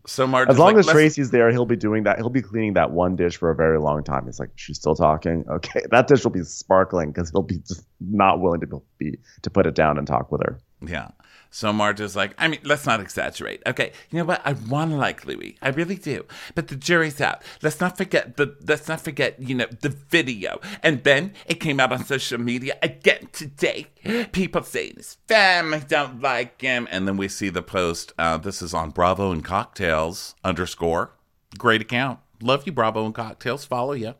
[0.06, 2.18] So as long like, as "Let's- Traci's there, he'll be doing that.
[2.18, 4.28] He'll be cleaning that one dish for a very long time.
[4.28, 5.44] It's like she's still talking.
[5.60, 9.50] Okay, that dish will be sparkling because he'll be just not willing to be to
[9.50, 10.58] put it down and talk with her.
[10.86, 11.08] Yeah.
[11.50, 13.62] So Marge is like, I mean, let's not exaggerate.
[13.66, 14.40] Okay, you know what?
[14.44, 15.56] I want to like Luis.
[15.60, 16.24] I really do.
[16.54, 17.42] But the jury's out.
[17.60, 20.60] Let's not forget the let's not forget, you know, the video.
[20.82, 23.88] And then it came out on social media again today.
[24.32, 26.86] People saying his family don't like him.
[26.90, 28.12] And then we see the post.
[28.16, 31.12] Uh, this is on Bravo and Cocktails underscore.
[31.58, 32.20] Great account.
[32.40, 33.64] Love you, Bravo and Cocktails.
[33.64, 34.14] Follow you.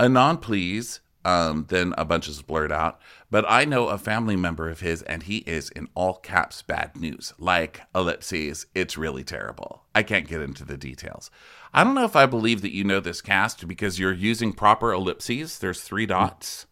[0.00, 1.00] Anon, please.
[1.28, 2.98] Um, then a bunch is blurred out.
[3.30, 6.96] But I know a family member of his, and he is in all caps bad
[6.96, 7.34] news.
[7.38, 9.82] Like ellipses, it's really terrible.
[9.94, 11.30] I can't get into the details.
[11.74, 14.90] I don't know if I believe that you know this cast because you're using proper
[14.92, 15.58] ellipses.
[15.58, 16.66] There's three dots,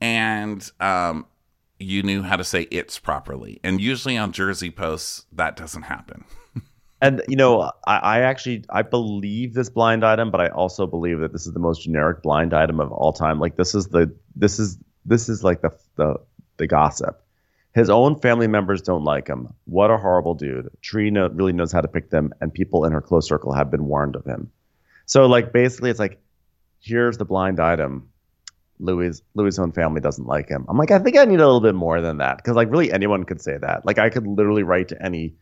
[0.00, 1.26] and um,
[1.78, 3.60] you knew how to say it's properly.
[3.62, 6.24] And usually on Jersey posts, that doesn't happen.
[7.04, 11.20] And you know, I, I actually I believe this blind item, but I also believe
[11.20, 13.38] that this is the most generic blind item of all time.
[13.38, 16.16] Like this is the this is this is like the the
[16.56, 17.20] the gossip.
[17.74, 19.52] His own family members don't like him.
[19.66, 20.70] What a horrible dude.
[20.94, 23.84] Know, really knows how to pick them, and people in her close circle have been
[23.84, 24.50] warned of him.
[25.04, 26.22] So like basically, it's like
[26.80, 28.08] here's the blind item.
[28.78, 30.64] Luis Luis' own family doesn't like him.
[30.70, 32.90] I'm like, I think I need a little bit more than that because like really
[32.90, 33.84] anyone could say that.
[33.84, 35.34] Like I could literally write to any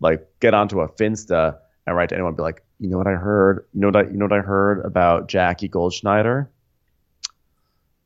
[0.00, 3.12] like get onto a Finsta and write to anyone, be like, you know what I
[3.12, 3.66] heard?
[3.72, 6.48] You know what I, you know what I heard about Jackie Goldschneider?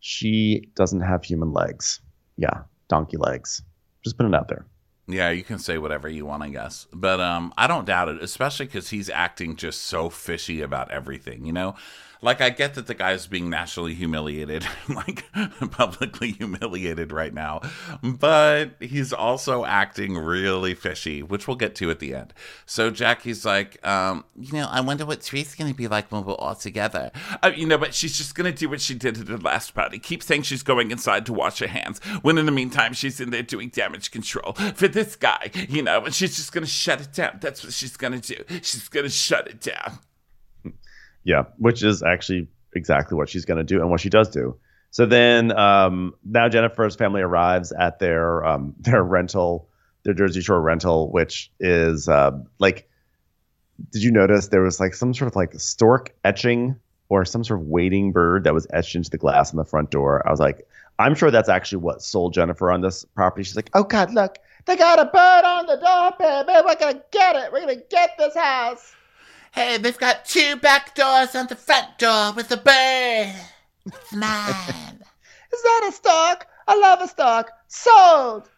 [0.01, 2.01] She doesn't have human legs.
[2.37, 3.63] Yeah, donkey legs.
[4.03, 4.67] Just put it out there.
[5.07, 6.87] Yeah, you can say whatever you want, I guess.
[6.93, 11.45] But um, I don't doubt it, especially because he's acting just so fishy about everything,
[11.45, 11.75] you know?
[12.23, 15.25] Like, I get that the guy's being nationally humiliated, like
[15.71, 17.61] publicly humiliated right now,
[18.03, 22.35] but he's also acting really fishy, which we'll get to at the end.
[22.67, 26.25] So Jackie's like, um, you know, I wonder what Tree's going to be like when
[26.25, 27.11] we're all together.
[27.43, 29.75] Uh, you know, but she's just going to do what she did at the last
[29.75, 29.99] party.
[29.99, 33.31] Keep saying she's going inside to wash her hands, when in the meantime, she's in
[33.31, 37.01] there doing damage control for this guy, you know, and she's just going to shut
[37.01, 37.39] it down.
[37.41, 38.45] That's what she's going to do.
[38.63, 39.99] She's going to shut it down.
[41.25, 44.57] Yeah, which is actually exactly what she's going to do and what she does do.
[44.91, 49.69] So then um, now Jennifer's family arrives at their um, their rental,
[50.05, 52.89] their Jersey Shore rental, which is uh, like,
[53.93, 56.77] did you notice there was like some sort of like stork etching
[57.09, 59.91] or some sort of wading bird that was etched into the glass on the front
[59.91, 60.27] door?
[60.27, 60.67] I was like,
[60.99, 63.45] I'm sure that's actually what sold Jennifer on this property.
[63.45, 66.61] She's like, Oh God, look, they got a bird on the door, baby.
[66.65, 67.53] We're gonna get it.
[67.53, 68.95] We're gonna get this house.
[69.53, 73.35] Hey, they've got two back doors on the front door with a bird.
[73.87, 74.99] It's mine.
[75.53, 76.47] Is that a stock?
[76.69, 77.51] I love a stock.
[77.67, 78.49] Sold.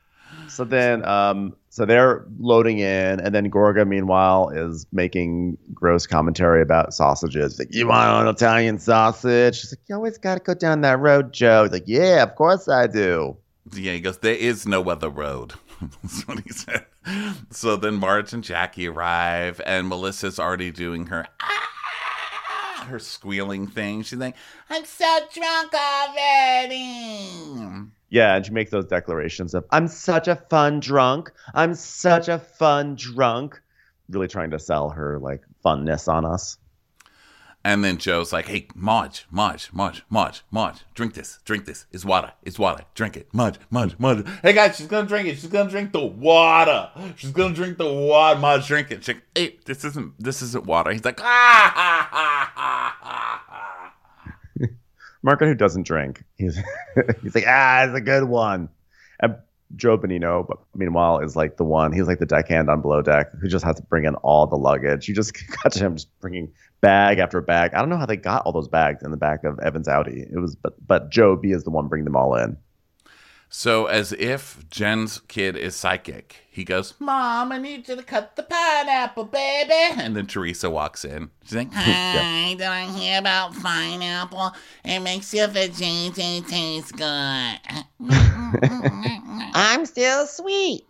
[0.49, 6.61] So then, um, so they're loading in, and then Gorga, meanwhile, is making gross commentary
[6.63, 7.59] about sausages.
[7.59, 9.57] Like, you want an Italian sausage?
[9.61, 11.65] She's like, you always got to go down that road, Joe.
[11.65, 13.37] He's like, yeah, of course I do.
[13.75, 15.55] Yeah, he goes, There is no other road.
[16.03, 16.85] That's what he said.
[17.51, 24.03] So then Marge and Jackie arrive, and Melissa's already doing her ah, her squealing thing.
[24.03, 24.37] She's like,
[24.71, 26.89] I'm so drunk already.
[28.11, 31.33] Yeah, and she makes those declarations of, I'm such a fun drunk.
[31.55, 33.61] I'm such a fun drunk.
[34.09, 36.59] Really trying to sell her like funness on us.
[37.65, 41.87] And then Joe's like, Hey, Marge, Marge, Marge, Marge, Marge, drink this, drink this.
[41.93, 43.29] It's water, it's water, drink it.
[43.33, 44.27] Marge, Marge, Marge.
[44.43, 45.37] Hey guys, she's gonna drink it.
[45.39, 46.91] She's gonna drink the water.
[47.17, 48.39] She's gonna drink the water.
[48.41, 49.05] Marge, drink it.
[49.05, 50.93] She's like, hey, this isn't this isn't water.
[50.93, 51.25] He's like, ah,
[51.75, 53.95] ha, ha, ha, ha, ha.
[55.23, 56.59] Margaret, who doesn't drink, he's
[57.23, 58.69] he's like, ah, it's a good one.
[59.21, 59.37] And
[59.77, 61.93] Joe Benigno, but meanwhile, is like the one.
[61.93, 64.57] He's like the deckhand on below deck who just has to bring in all the
[64.57, 65.09] luggage.
[65.09, 65.35] You just
[65.71, 67.75] to him just bringing bag after bag.
[67.75, 70.27] I don't know how they got all those bags in the back of Evan's Audi.
[70.31, 72.57] It was, but but Joe B is the one bringing them all in.
[73.55, 78.35] So, as if Jen's kid is psychic, he goes, Mom, I need you to cut
[78.35, 80.01] the pineapple, baby.
[80.01, 81.31] and then Teresa walks in.
[81.45, 84.53] She's like, Hi, did I hear about pineapple?
[84.87, 87.59] It makes your vagina taste good.
[89.55, 90.87] I'm still sweet.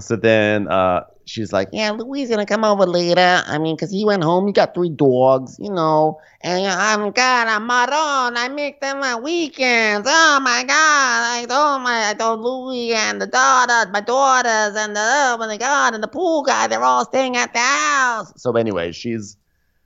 [0.00, 3.42] So then uh, she's like, Yeah, Luis gonna come over later.
[3.46, 4.46] I mean, 'cause he went home.
[4.46, 6.20] He got three dogs, you know.
[6.42, 8.36] And I'm God, I'm Maron.
[8.36, 10.06] I make them on weekends.
[10.10, 10.70] Oh my God!
[10.72, 15.36] I told oh, my, I told Luis and the daughter, my daughters, and the oh
[15.38, 16.66] my God, and the pool guy.
[16.66, 18.32] They're all staying at the house.
[18.36, 19.36] so anyway, she's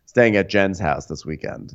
[0.07, 1.75] staying at Jen's house this weekend.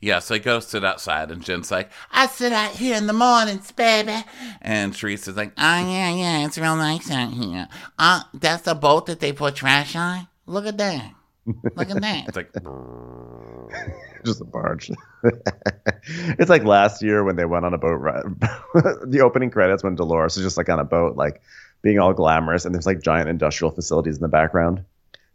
[0.00, 3.12] Yeah, so I go sit outside, and Jen's like, I sit out here in the
[3.12, 4.24] mornings, baby.
[4.60, 7.66] and Teresa's like, Oh, yeah, yeah, it's real nice out here.
[7.98, 10.28] Uh, that's the boat that they put trash on?
[10.46, 11.12] Look at that.
[11.46, 12.24] Look at that.
[12.28, 12.52] it's like,
[14.24, 14.90] just a barge.
[16.38, 18.24] it's like last year when they went on a boat ride.
[19.06, 21.40] the opening credits when Dolores is just like on a boat, like
[21.82, 24.84] being all glamorous, and there's like giant industrial facilities in the background.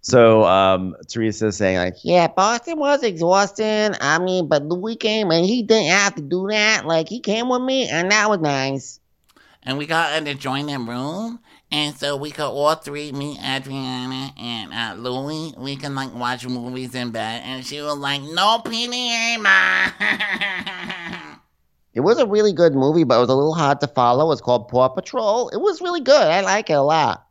[0.02, 3.94] So um, Teresa's saying like, Yeah, Boston was exhausting.
[4.02, 6.86] I mean, but Luis came and he didn't have to do that.
[6.86, 9.00] Like he came with me, and that was nice.
[9.64, 11.40] and we got an adjoining room.
[11.74, 16.46] And so we could all three, me, Audriana, and uh, Louie, we can like watch
[16.46, 17.44] movies in bed.
[17.46, 19.38] And she was like, no PDA,
[21.94, 24.32] It was a really good movie, but it was a little hard to follow.
[24.32, 25.48] It's called Paw Patrol.
[25.50, 26.22] It was really good.
[26.22, 27.26] I like it a lot.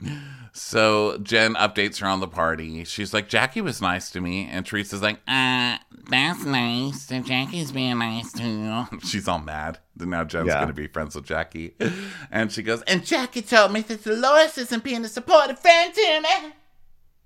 [0.56, 2.84] so Jen updates her on the party.
[2.84, 5.76] She's like, Jackie was nice to me, and Teresa's like, Uh,
[6.10, 7.10] that's nice.
[7.10, 8.98] And Jackie's being nice to you.
[9.04, 10.60] she's all mad now Jen's Yeah.
[10.60, 11.74] gonna be friends with Jackie,
[12.30, 16.22] and she goes, And Jackie told me that Dolores isn't being a supportive friend to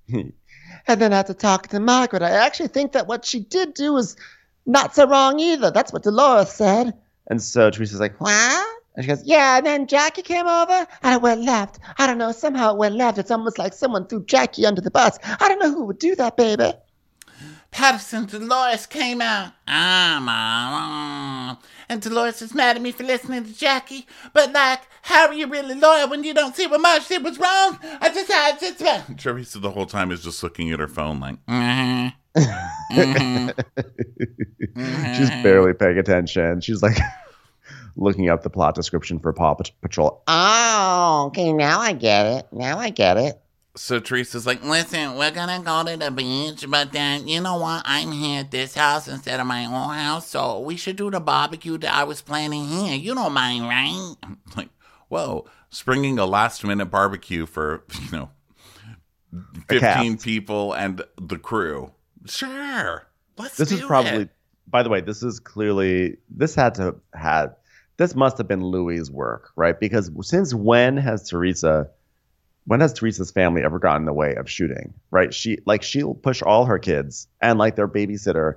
[0.09, 0.33] me.
[0.87, 4.17] And then after talking to Margaret, I actually think that what she did do is
[4.67, 5.71] not so wrong either.
[5.71, 6.95] That's what Dolores said.
[7.29, 8.80] and so Teresa's like, What?
[8.97, 11.79] And she goes, Yeah, and then Jackie came over and it went left.
[11.99, 12.33] I don't know.
[12.33, 13.19] Somehow it went left.
[13.19, 15.19] It's almost like someone threw Jackie under the bus.
[15.23, 16.73] I don't know who would do that, baby.
[17.71, 19.53] Paterson Dolores came out.
[19.69, 21.59] Ah, mom.
[21.89, 24.09] And Dolores is mad at me for listening to Jackie.
[24.33, 27.39] But like, how are you really loyal when you don't see what Marge did was
[27.39, 27.79] wrong?
[28.01, 29.15] I just had to.
[29.17, 32.13] Teresa the whole time is just looking at her phone like, Mhm.
[32.93, 33.55] Mhm.
[35.17, 36.61] she's barely paying attention.
[36.61, 36.97] She's like
[38.01, 40.23] looking up the plot description for Paw Patrol.
[40.27, 41.53] Oh, okay.
[41.53, 42.47] Now I get it.
[42.51, 43.41] Now I get it.
[43.77, 47.83] so Teresa's like, Listen, we're gonna go to the beach, but then you know what?
[47.85, 51.21] I'm here at this house instead of my own house, so we should do the
[51.21, 52.95] barbecue that I was planning here.
[52.95, 54.15] You don't mind, right?
[54.57, 54.71] like,
[55.09, 58.31] whoa, springing a last minute barbecue for you know,
[59.69, 61.93] fifteen people and the crew.
[62.27, 63.57] Sure, let's.
[63.57, 64.31] This is probably, it.
[64.67, 67.55] by the way, this is clearly this had to had
[68.01, 69.79] this must have been Luis's work, right?
[69.79, 71.91] Because since when has Teresa,
[72.65, 74.95] when has Teresa's family ever gotten in the way of shooting?
[75.11, 75.35] Right?
[75.35, 78.55] She like she'll push all her kids and like their babysitter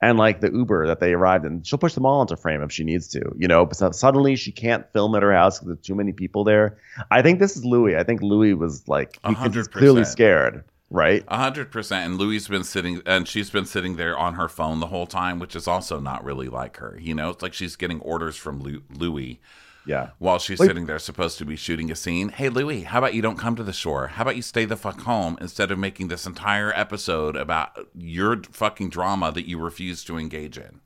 [0.00, 1.62] and like the Uber that they arrived in.
[1.62, 3.66] She'll push them all into frame if she needs to, you know.
[3.66, 6.78] But so- suddenly she can't film at her house because there's too many people there.
[7.10, 7.96] I think this is Luis.
[7.98, 11.24] I think Luis was like he's clearly scared, right?
[11.28, 12.06] A hundred percent.
[12.06, 15.06] And Luis has been sitting, and she's been sitting there on her phone the whole
[15.06, 16.98] time, which is also not really like her.
[17.00, 19.36] You know, it's like she's getting orders from Lu- Luis
[19.84, 20.10] Yeah.
[20.18, 22.30] while she's Like- sitting there supposed to be shooting a scene.
[22.30, 24.08] Hey, Luis, how about you don't come to the shore?
[24.08, 28.42] How about you stay the fuck home instead of making this entire episode about your
[28.52, 30.80] fucking drama that you refuse to engage in?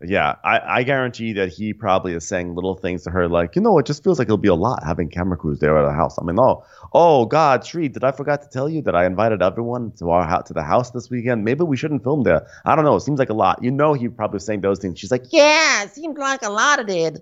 [0.00, 3.62] Yeah, I, I guarantee that he probably is saying little things to her like, you
[3.62, 5.92] know, it just feels like it'll be a lot having camera crews there at the
[5.92, 6.16] house.
[6.20, 9.42] I mean, oh, oh God, Tree, did I forgot to tell you that I invited
[9.42, 11.44] everyone to our house to the house this weekend?
[11.44, 12.46] Maybe we shouldn't film there.
[12.64, 12.94] I don't know.
[12.94, 13.62] It seems like a lot.
[13.62, 15.00] You know, he probably was saying those things.
[15.00, 17.20] She's like, Yeah, it seemed like a lot of did.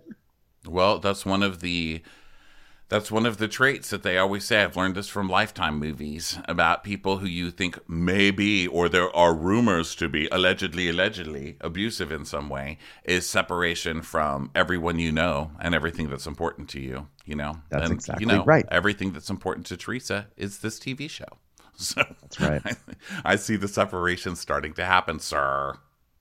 [0.67, 2.03] Well, that's one of the
[2.89, 4.63] that's one of the traits that they always say.
[4.63, 9.15] I've learned this from Lifetime movies about people who you think may be, or there
[9.15, 15.11] are rumors to be, allegedly, allegedly abusive in some way, is separation from everyone you
[15.11, 17.09] know and everything that's important to you.
[17.25, 18.65] You know, That's and, exactly you know, right.
[18.71, 21.25] Everything that's important to Teresa is this TV show.
[21.79, 22.63] So That's right.
[22.65, 22.73] I,
[23.33, 25.77] I see the separation starting to happen, sir.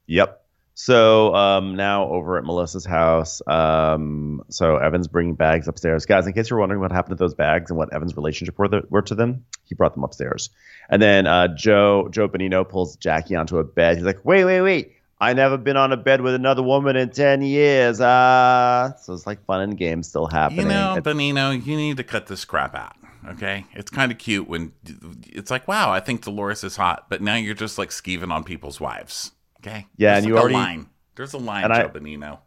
[0.07, 0.44] Yep.
[0.77, 6.05] So um, now over at Melissa's house, um, so Evan's bringing bags upstairs.
[6.05, 8.67] Guys, in case you're wondering what happened to those bags and what Evan's relationship were,
[8.89, 10.49] were to them, he brought them upstairs.
[10.89, 13.95] And then uh, Joe Joe Benigno pulls Jackie onto a bed.
[13.95, 14.91] He's like, "Wait, wait, wait!
[15.19, 18.01] I never been on a bed with another woman in ten years.
[18.01, 20.63] Uh so it's like fun and games still happening.
[20.65, 22.97] You know, It's- Benigno, you need to cut this crap out.
[23.29, 24.71] Okay, it's kind of cute when
[25.27, 28.43] it's like, wow, I think Dolores is hot, but now you're just like skeeving on
[28.43, 29.31] people's wives.
[29.65, 30.89] Okay, Yeah, There's and you a already- line.
[31.15, 32.39] There's a line, and I- Joe Benigno.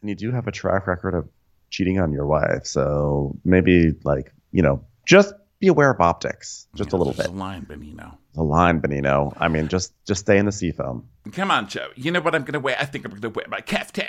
[0.00, 1.28] and you do have a track record of
[1.70, 6.92] cheating on your wife, so maybe like you know, just be aware of optics, just
[6.92, 7.34] a little There's bit.
[7.36, 8.16] a line, Benigno.
[8.34, 9.36] The line, Benigno.
[9.38, 11.08] I mean, just just stay in the seafoam.
[11.32, 11.88] Come on, Joe.
[11.96, 12.76] You know what I'm gonna wear?
[12.78, 14.06] I think I'm gonna wear my caftan.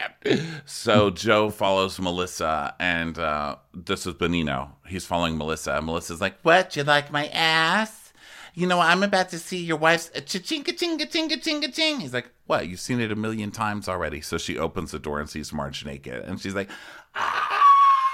[0.65, 4.69] So Joe follows Melissa, and uh, this is Benigno.
[4.87, 5.75] He's following Melissa.
[5.77, 8.04] And Melissa's like, What, you like my ass?
[8.57, 11.99] You know, I'm about to see your wife's cha-chinga chinga chinga chinga ching.
[11.99, 12.69] he's like, what?
[12.69, 14.21] You've seen it a million times already.
[14.21, 16.69] So she opens the door and sees Marge naked, and she's like,
[17.15, 17.63] Ah,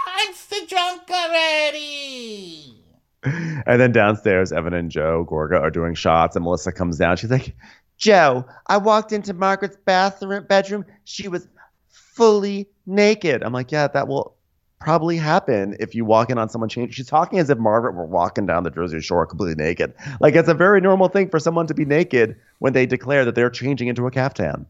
[0.07, 2.77] I'm so drunk already.
[3.23, 7.17] And then downstairs, Evan and Joe Gorga are doing shots, and Melissa comes down.
[7.17, 7.55] She's like,
[7.97, 10.85] Joe, I walked into Margaret's bathroom bedroom.
[11.03, 11.47] She was
[11.87, 13.43] fully naked.
[13.43, 14.35] I'm like, yeah, that will
[14.81, 16.91] probably happen if you walk in on someone changing.
[16.91, 19.93] She's talking as if Margaret were walking down the Jersey Shore completely naked.
[20.19, 23.35] Like it's a very normal thing for someone to be naked when they declare that
[23.35, 24.65] they're changing into a caftan.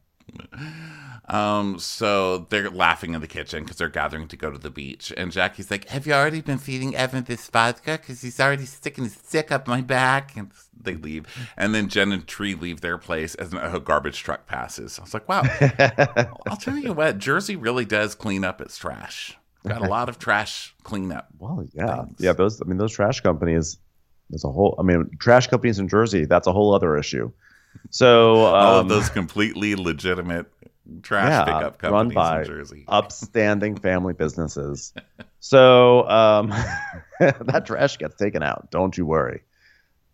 [1.30, 5.14] Um, so they're laughing in the kitchen because they're gathering to go to the beach.
[5.16, 8.00] And Jackie's like, Have you already been feeding Evan this vodka?
[8.02, 10.36] Because he's already sticking his dick up my back.
[10.36, 10.52] and
[10.84, 11.26] they leave.
[11.56, 15.00] And then Jen and Tree leave their place as a garbage truck passes.
[15.00, 15.44] I was like, wow.
[16.48, 19.38] I'll tell you what, Jersey really does clean up its trash.
[19.68, 21.28] Got a lot of trash cleanup.
[21.38, 22.18] Well, yeah, Things.
[22.20, 22.34] yeah.
[22.34, 23.78] Those, I mean, those trash companies.
[24.30, 24.76] There's a whole.
[24.80, 26.26] I mean, trash companies in Jersey.
[26.26, 27.32] That's a whole other issue.
[27.90, 30.48] So All um, of those completely legitimate
[31.04, 32.86] trash yeah, pickup run companies by in Jersey.
[32.88, 34.94] upstanding family businesses.
[35.40, 36.50] So um,
[37.20, 38.72] that trash gets taken out.
[38.72, 39.42] Don't you worry.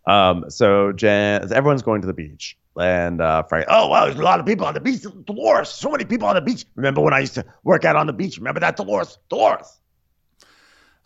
[0.06, 3.66] Um, so Jan, everyone's going to the beach, and uh, Frank.
[3.68, 5.02] Oh wow, there's a lot of people on the beach.
[5.24, 6.64] Dolores, so many people on the beach.
[6.74, 8.38] Remember when I used to work out on the beach?
[8.38, 9.18] Remember that, Dolores?
[9.28, 9.78] Dolores.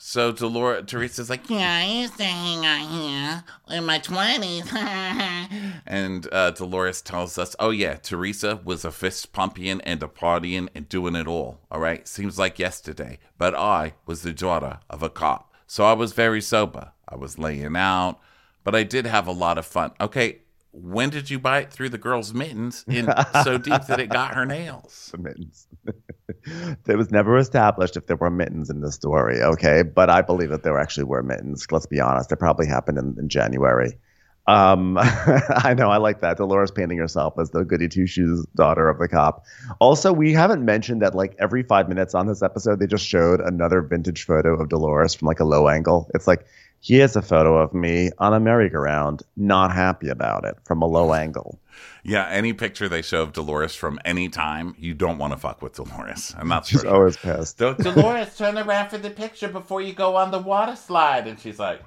[0.04, 3.44] So Dolores, Teresa's like, Yeah, I used to hang out here
[3.78, 4.72] in my 20s.
[5.86, 10.68] and uh, Dolores tells us, oh yeah, Teresa was a fist pumping and a partying
[10.74, 11.60] and doing it all.
[11.70, 15.92] All right, seems like yesterday, but I was the daughter of a cop, so I
[15.92, 16.90] was very sober.
[17.08, 18.18] I was laying out,
[18.64, 19.92] but I did have a lot of fun.
[20.00, 20.41] Okay,
[20.72, 23.12] when did you bite through the girl's mittens in
[23.44, 25.10] so deep that it got her nails?
[25.12, 25.66] The mittens.
[26.86, 29.82] it was never established if there were mittens in the story, okay?
[29.82, 31.66] But I believe that there actually were mittens.
[31.70, 32.32] Let's be honest.
[32.32, 33.98] It probably happened in, in January.
[34.46, 36.38] Um, I know, I like that.
[36.38, 39.44] Dolores painting herself as the goody two shoes daughter of the cop.
[39.78, 43.40] Also, we haven't mentioned that like every five minutes on this episode, they just showed
[43.40, 46.10] another vintage photo of Dolores from like a low angle.
[46.14, 46.46] It's like,
[46.82, 51.14] here's a photo of me on a merry-go-round, not happy about it from a low
[51.14, 51.58] angle.
[52.02, 55.62] Yeah, any picture they show of Dolores from any time, you don't want to fuck
[55.62, 57.58] with Dolores, and that's She's for always pissed.
[57.58, 57.74] sure.
[57.74, 61.28] Dolores, turn around for the picture before you go on the water slide.
[61.28, 61.80] And she's like,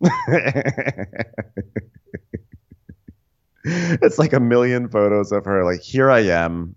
[3.64, 5.64] it's like a million photos of her.
[5.64, 6.74] Like, here I am,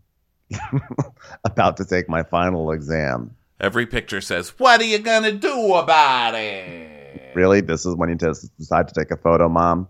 [1.44, 3.36] about to take my final exam.
[3.60, 6.91] Every picture says, What are you going to do about it?
[7.34, 9.88] Really, this is when you just decide to take a photo, mom.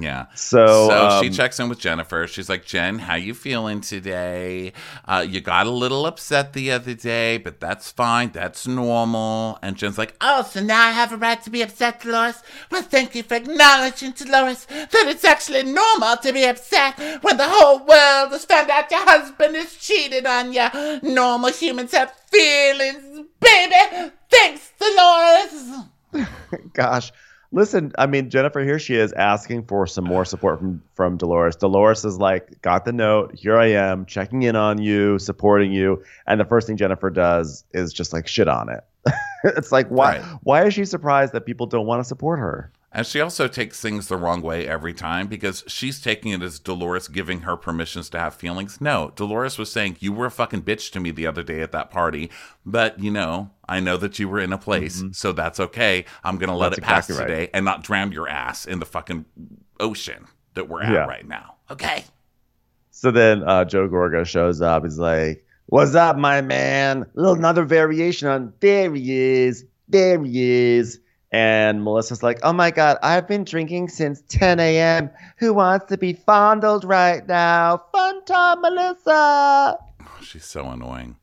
[0.00, 0.26] Yeah.
[0.34, 2.26] So, So, she um, checks in with Jennifer.
[2.26, 4.72] She's like, Jen, how you feeling today?
[5.04, 8.30] Uh, you got a little upset the other day, but that's fine.
[8.32, 9.58] That's normal.
[9.62, 12.42] And Jen's like, Oh, so now I have a right to be upset, Dolores?
[12.70, 17.46] Well, thank you for acknowledging, Dolores, that it's actually normal to be upset when the
[17.48, 20.66] whole world has found out your husband has cheated on you.
[21.02, 24.10] Normal humans have feelings, baby.
[24.30, 25.84] Thanks, Dolores.
[26.72, 27.12] gosh,
[27.52, 27.92] listen.
[27.98, 31.56] I mean, Jennifer here she is asking for some more support from from Dolores.
[31.56, 33.34] Dolores is like, got the note.
[33.34, 36.02] Here I am, checking in on you, supporting you.
[36.26, 38.84] And the first thing Jennifer does is just like shit on it.
[39.44, 40.18] it's like, why?
[40.18, 40.38] Right.
[40.42, 42.70] Why is she surprised that people don't want to support her?
[42.94, 46.60] and she also takes things the wrong way every time because she's taking it as
[46.60, 48.80] Dolores giving her permissions to have feelings.
[48.80, 51.72] No, Dolores was saying, You were a fucking bitch to me the other day at
[51.72, 52.30] that party,
[52.64, 56.04] but you know, I know that you were in a place, so that's okay.
[56.22, 56.74] I'm going to let Mm-hmm.
[56.74, 57.40] That's it pass exactly right.
[57.40, 59.24] today and not drown your ass in the fucking
[59.80, 61.06] ocean that we're at Yeah.
[61.06, 61.56] right now.
[61.70, 62.04] Okay.
[62.90, 64.84] So then uh, Joe Gorga shows up.
[64.84, 67.02] He's like, "What's up, my man?
[67.02, 69.12] A little another variation on there he
[69.44, 71.00] is, there he is."
[71.32, 75.10] And Melissa's like, "Oh my God, I've been drinking since 10 a.m.
[75.38, 77.82] Who wants to be fondled right now?
[77.92, 79.76] Fun time, Melissa."
[80.22, 81.16] She's so annoying.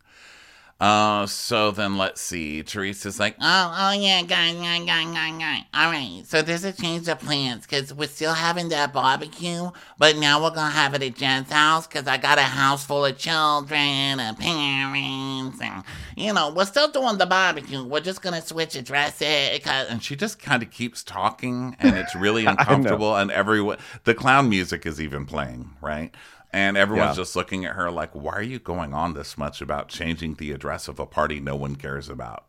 [0.82, 2.64] Uh, so then let's see.
[2.64, 5.64] Teresa's like, Oh, oh yeah, guys, guys, guys, guys, guys.
[5.76, 9.70] All right, so there's a change of plans because we're still having that barbecue,
[10.00, 13.06] but now we're gonna have it at Jen's house because I got a house full
[13.06, 13.80] of children
[14.20, 15.84] and parents, and
[16.18, 17.84] you know, we're still doing the barbecue.
[17.84, 22.16] We're just gonna switch addresses because and she just kind of keeps talking, and it's
[22.26, 23.16] really uncomfortable.
[23.16, 26.12] and everyone, the clown music is even playing, right?
[26.54, 27.24] And everyone's Yeah.
[27.24, 30.52] just looking at her like, "Why are you going on this much about changing the
[30.52, 32.46] address of a party no one cares about?"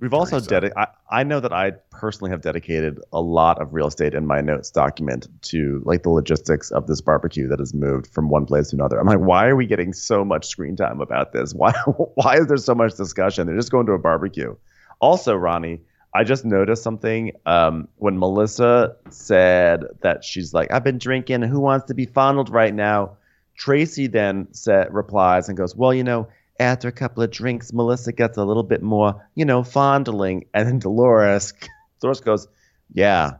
[0.00, 0.76] We've also dedicated.
[0.76, 0.88] I,
[1.20, 4.68] I know that I personally have dedicated a lot of real estate in my notes
[4.68, 8.76] document to like the logistics of this barbecue that has moved from one place to
[8.76, 8.98] another.
[8.98, 11.54] I'm like, why are we getting so much screen time about this?
[11.54, 11.72] Why
[12.14, 13.46] why is there so much discussion?
[13.46, 14.56] They're just going to a barbecue.
[15.00, 15.80] Also, Ronnie,
[16.14, 21.42] I just noticed something um, when Melissa said that she's like, I've been drinking.
[21.42, 23.16] Who wants to be fondled right now?
[23.62, 28.12] Traci then said, replies and goes, Well, you know, after a couple of drinks, Melissa
[28.12, 30.46] gets a little bit more, you know, fondling.
[30.54, 31.52] And then Dolores,
[32.00, 32.48] Dolores goes,
[32.92, 33.34] Yeah,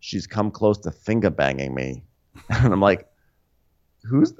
[0.00, 2.04] she's come close to finger banging me.
[2.48, 3.06] And I'm like,
[4.04, 4.34] Who's.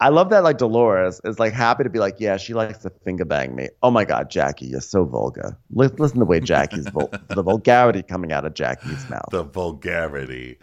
[0.00, 2.90] I love that, like, Dolores is like happy to be like, Yeah, she likes to
[3.04, 3.68] finger bang me.
[3.82, 5.56] Oh my God, Jackie, you're so vulgar.
[5.70, 9.28] Li- Listen to the way Jackie's, vul- the vulgarity coming out of Jackie's mouth.
[9.30, 10.58] The vulgarity.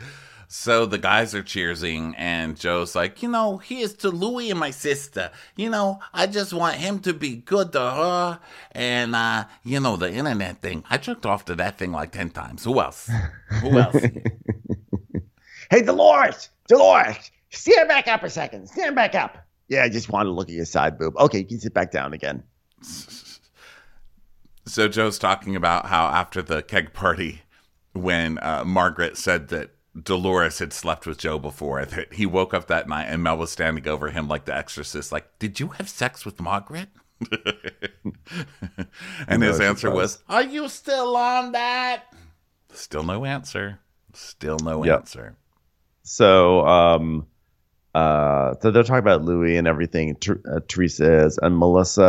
[0.52, 4.72] So the guys are cheersing, and Joe's like, you know, here's to Louie and my
[4.72, 5.30] sister.
[5.56, 8.40] You know, I just want him to be good to her.
[8.72, 10.84] And, uh, you know, the internet thing.
[10.90, 12.64] I jerked off to that thing like 10 times.
[12.64, 13.12] Who else?
[13.62, 13.96] Who else?
[15.70, 16.50] Hey, Dolores!
[16.68, 17.30] Dolores!
[17.52, 18.70] Stand back up a second.
[18.70, 19.38] Stand back up.
[19.68, 21.16] Yeah, I just wanted to look at your side boob.
[21.16, 22.44] Okay, you can sit back down again.
[24.66, 27.42] So Joe's talking about how after the keg party,
[27.94, 29.72] when uh, Margaret said that
[30.02, 33.52] Dolores had slept with Joe before, that he woke up that night and Mel was
[33.52, 36.90] standing over him like the exorcist, like, Did you have sex with Margaret?
[39.28, 40.24] and his answer was.
[40.30, 42.04] Are you still on that?
[42.72, 43.80] Still no answer.
[44.14, 45.00] Still no Yep.
[45.00, 45.38] answer.
[46.04, 47.28] So, um,
[48.00, 50.16] uh, so they're talking about Luis and everything.
[50.16, 52.04] Ter- uh, Teresa is and Melissa.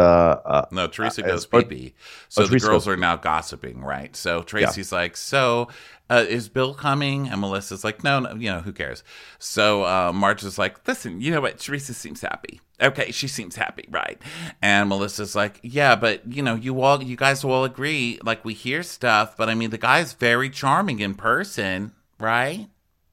[0.44, 1.94] Uh, No, Teresa Uh, goes or- pee pee.
[2.28, 4.14] So oh, the Teresa girls goes- are now gossiping, right?
[4.16, 5.68] So Traci's like, "So,
[6.08, 9.02] uh, is Bill coming?" And Melissa's like, "No, no, you know who cares."
[9.38, 11.58] So uh, Marge is like, "Listen, you know what?
[11.58, 12.60] Teresa seems happy.
[12.82, 14.20] Okay, she seems happy, right?"
[14.62, 18.18] And Melissa's like, "Yeah, but you know, you all, you guys will all agree.
[18.24, 22.68] Like we hear stuff, but I mean, the guy's very charming in person, right?"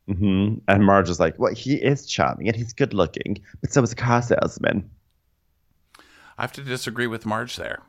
[0.10, 0.62] Mhm.
[0.68, 3.92] And Marge is like, well, he is charming and he's good looking, but so is
[3.92, 4.90] a car salesman.
[6.38, 7.82] I have to disagree with Marge there.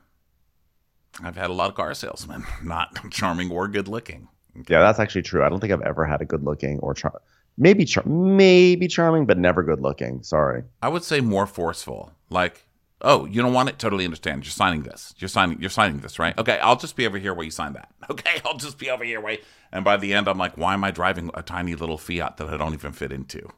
[1.23, 4.29] I've had a lot of car salesmen, not charming or good looking.
[4.69, 5.45] Yeah, that's actually true.
[5.45, 7.21] I don't think I've ever had a good looking or char-
[7.57, 10.23] maybe char- maybe charming, but never good looking.
[10.23, 10.65] Sorry.
[10.83, 12.13] I would say more forceful.
[12.31, 12.65] Like,
[13.03, 13.79] oh, you don't want it?
[13.79, 14.45] Totally understand.
[14.45, 15.15] You're signing this.
[15.19, 15.61] You're signing.
[15.61, 16.37] You're signing this, right?
[16.39, 17.91] Okay, I'll just be over here while you sign that.
[18.11, 19.37] Okay, I'll just be over here while.
[19.71, 22.49] And by the end, I'm like, why am I driving a tiny little Fiat that
[22.49, 23.49] I don't even fit into?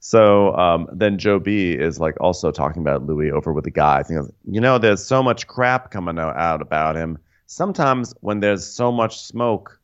[0.00, 4.08] So um, then Joe B is like also talking about Luis over with the guys.
[4.08, 7.18] He goes, you know, there's so much crap coming out about him.
[7.46, 9.78] Sometimes when there's so much smoke,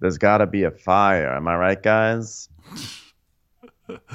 [0.00, 1.32] there's got to be a fire.
[1.32, 2.48] Am I right, guys?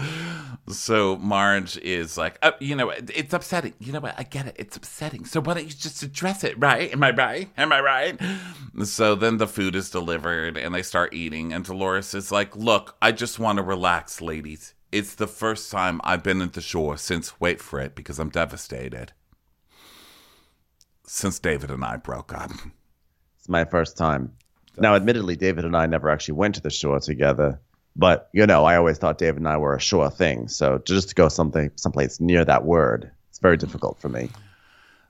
[0.70, 3.74] So Marge is like, oh, you know, it's upsetting.
[3.80, 4.16] You know what?
[4.18, 4.56] I get it.
[4.60, 5.24] It's upsetting.
[5.24, 6.92] So why don't you just address it, right?
[6.92, 7.50] Am I right?
[7.58, 8.20] Am I right?
[8.84, 11.54] So then the food is delivered and they start eating.
[11.54, 14.74] And Dolores is like, look, I just want to relax, ladies.
[14.92, 18.30] It's the first time I've been at the shore since, wait for it, because I'm
[18.30, 19.14] devastated.
[21.06, 22.52] Since David and I broke up.
[23.38, 24.34] It's my first time.
[24.78, 27.62] Now, admittedly, David and I never actually went to the shore together.
[27.98, 30.48] But you know, I always thought David and I were a sure thing.
[30.48, 34.30] So just to go something someplace near that word, it's very difficult for me.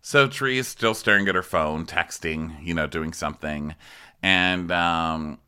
[0.01, 3.75] So Tree is still staring at her phone, texting, you know, doing something.
[4.23, 5.39] And um,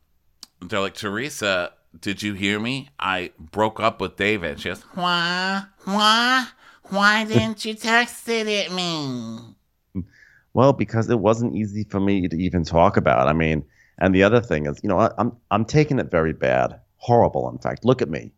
[0.62, 2.90] they're like, Teresa, did you hear me?
[3.00, 4.60] I broke up with David.
[4.60, 5.64] She goes, Why?
[5.86, 6.48] Why?
[6.90, 9.56] Why didn't you text it at me?
[10.52, 13.28] Well, because it wasn't easy for me to even talk about.
[13.28, 13.64] I mean,
[14.00, 17.50] and the other thing is, you know, I, I'm I'm taking it very bad, horrible.
[17.50, 18.32] In fact, look at me,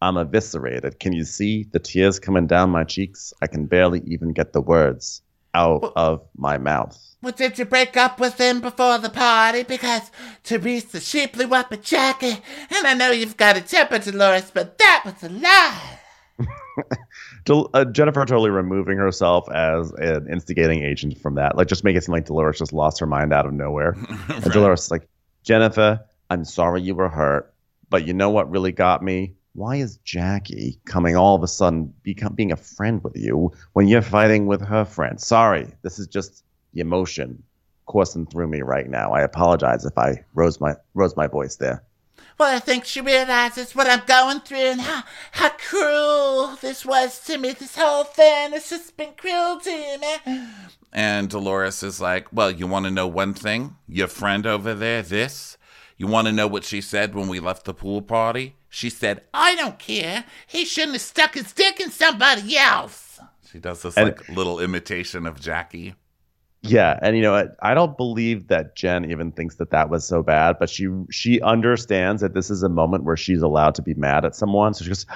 [0.00, 1.00] I'm eviscerated.
[1.00, 3.32] Can you see the tears coming down my cheeks?
[3.42, 5.22] I can barely even get the words
[5.54, 6.96] out of my mouth.
[7.20, 9.64] Well, did you break up with him before the party?
[9.64, 10.10] Because
[10.44, 12.40] Teresa, she blew up a jacket.
[12.70, 15.98] And I know you've got a temper, Dolores, but that was a lie.
[17.44, 21.96] Del- uh, Jennifer totally removing herself as an instigating agent from that, like just make
[21.96, 23.96] it seem like Dolores just lost her mind out of nowhere.
[24.28, 25.08] And Dolores is like,
[25.42, 25.98] Jennifer,
[26.30, 27.52] I'm sorry you were hurt,
[27.90, 29.34] but you know what really got me?
[29.58, 33.88] why is Jackie coming all of a sudden become being a friend with you when
[33.88, 35.20] you're fighting with her friend?
[35.20, 36.44] Sorry, this is just
[36.74, 37.42] the emotion
[37.86, 39.10] coursing through me right now.
[39.10, 41.82] I apologize if I rose my rose my voice there.
[42.38, 45.02] Well, I think she realizes what I'm going through and how,
[45.32, 47.50] how cruel this was to me.
[47.50, 50.46] This whole thing has just been cruel to me.
[50.92, 53.76] And Dolores is like, Well, you want to know one thing?
[53.88, 55.57] Your friend over there, this?
[55.98, 58.54] You want to know what she said when we left the pool party?
[58.70, 60.24] She said, I don't care.
[60.46, 63.18] He shouldn't have stuck his dick in somebody else.
[63.50, 65.94] She does this And- like little imitation of Jackie.
[66.62, 67.56] Yeah, and you know what?
[67.62, 71.40] I don't believe that Jen even thinks that that was so bad, but she she
[71.40, 74.74] understands that this is a moment where she's allowed to be mad at someone.
[74.74, 75.06] So she goes,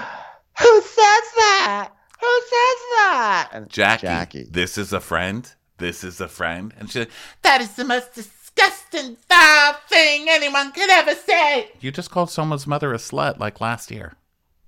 [0.60, 0.94] Who says
[1.36, 1.90] that?
[2.20, 3.48] Who says that?
[3.54, 4.46] and Jackie, Jackie.
[4.52, 5.52] this is a friend.
[5.78, 6.72] This is a friend.
[6.78, 7.10] And like,
[7.42, 8.14] That is the most
[8.54, 11.70] disgusting, foul thing anyone could ever say.
[11.80, 14.14] You just called someone's mother a slut like last year.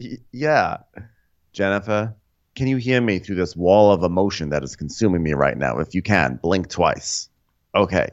[0.01, 0.79] Y- Yeah.
[1.53, 2.15] Jennifer,
[2.57, 5.79] can you hear me through this wall of emotion that is consuming me right now?
[5.79, 7.29] If you can, blink twice.
[7.75, 8.09] Okay.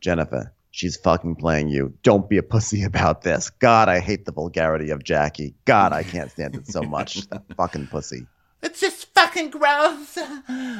[0.00, 1.92] Jennifer, she's fucking playing you.
[2.04, 3.50] Don't be a pussy about this.
[3.50, 5.54] God, I hate the vulgarity of Jackie.
[5.64, 7.28] God, I can't stand it so much.
[7.30, 8.26] that fucking pussy.
[8.62, 10.18] It's just fucking gross.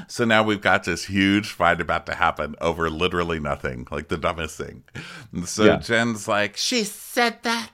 [0.09, 4.17] So now we've got this huge fight about to happen over literally nothing, like the
[4.17, 4.85] dumbest thing.
[5.33, 5.77] And so Yeah.
[5.77, 7.71] Jen's like, She said that.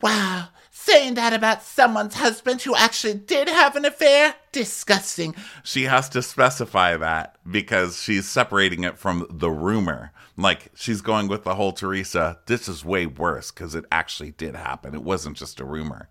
[0.00, 0.48] Wow.
[0.70, 4.34] Saying that about someone's husband who actually did have an affair?
[4.50, 5.34] Disgusting.
[5.62, 10.12] she has to specify that because she's separating it from the rumor.
[10.36, 14.56] Like she's going with the whole Teresa, this is way worse because it actually did
[14.56, 14.94] happen.
[14.94, 16.08] It wasn't just a rumor.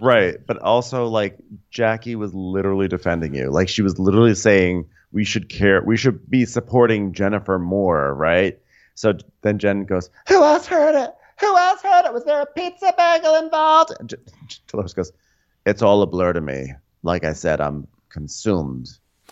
[0.00, 0.36] Right.
[0.46, 1.38] But also, like,
[1.70, 3.50] Jackie was literally defending you.
[3.50, 8.58] Like, she was literally saying we should care, we should be supporting Jennifer more, right?
[8.94, 11.14] So then Jen goes, Who else heard it?
[11.40, 12.12] Who else heard it?
[12.12, 13.92] Was there a pizza bagel involved?
[13.98, 14.12] and
[14.66, 15.12] Dolores goes,
[15.64, 16.72] It's all a blur to me.
[17.02, 18.88] Like I said, I'm consumed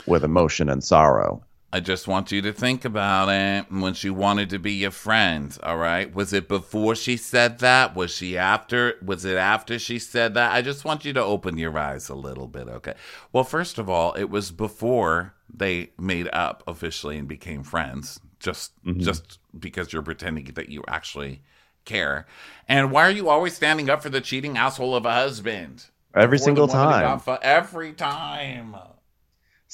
[0.07, 1.45] with emotion and sorrow.
[1.77, 5.55] I just want you to think about it when she wanted to be your friend,
[5.63, 6.13] all right?
[6.15, 7.95] Was it before she said that?
[7.95, 8.95] Was she after?
[9.05, 10.55] Was it after she said that?
[10.55, 12.95] I just want you to open your eyes a little bit, okay?
[13.31, 18.21] Well, first of all, it was before they made up officially and became friends.
[18.41, 19.01] Just mm-hmm.
[19.01, 21.43] just because you're pretending that you actually
[21.85, 22.25] care.
[22.67, 25.85] And why are you always standing up for the cheating asshole of a husband?
[26.15, 27.19] Every Before single time.
[27.19, 28.77] fu- every time.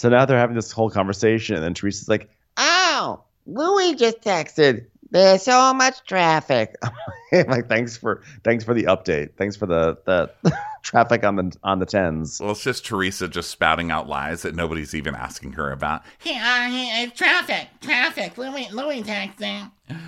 [0.02, 4.86] So now they're having this whole conversation, and then Teresa's like, Oh, Luis just texted.
[5.12, 6.74] There's so much traffic.
[7.32, 9.36] I'm like, thanks for thanks for the update.
[9.36, 10.32] Thanks for the the
[10.82, 12.40] traffic on the on the tens.
[12.40, 16.02] Well, it's just Teresa just spouting out lies that nobody's even asking her about.
[16.18, 18.36] He, uh, he, uh, traffic, traffic.
[18.36, 19.70] Luis, Luis texting.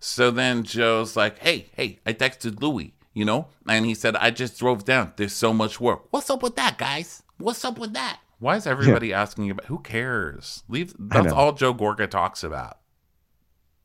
[0.00, 3.46] So then Joe's like, hey, hey, I texted Luis, you know?
[3.66, 5.12] And he said, I just drove down.
[5.16, 6.02] There's so much work.
[6.10, 7.22] What's up with that, guys?
[7.38, 8.18] What's up with that?
[8.38, 10.62] Why is everybody asking about who cares?
[10.68, 12.78] Leave that's all Joe Gorga talks about.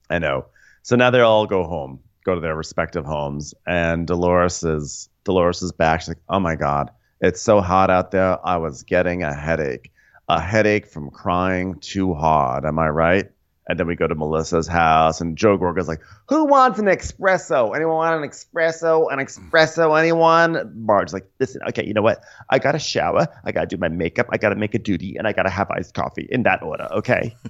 [0.09, 0.45] I know.
[0.84, 5.61] So now they all go home, go to their respective homes, and Dolores is Dolores
[5.61, 6.01] is back.
[6.01, 8.45] She's like, "Oh my god, it's so hot out there.
[8.45, 9.91] I was getting a headache,
[10.30, 12.65] a headache from crying too hard.
[12.65, 13.31] Am I right?"
[13.68, 17.76] And then we go to Melissa's house, and Joe Gorga's like, Who wants an espresso?
[17.76, 19.11] Anyone want an espresso?
[19.11, 19.98] An espresso?
[19.98, 20.72] Anyone?
[20.76, 22.23] Marge's like, "Listen, okay, you know what?
[22.49, 24.80] I got to shower, I got to do my makeup, I got to make a
[24.80, 27.35] duty, and I got to have iced coffee in that order, okay?"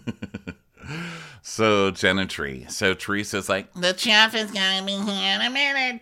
[1.46, 2.66] So Tree.
[2.70, 6.02] So Teresa's like, The chef is gonna be here in a minute.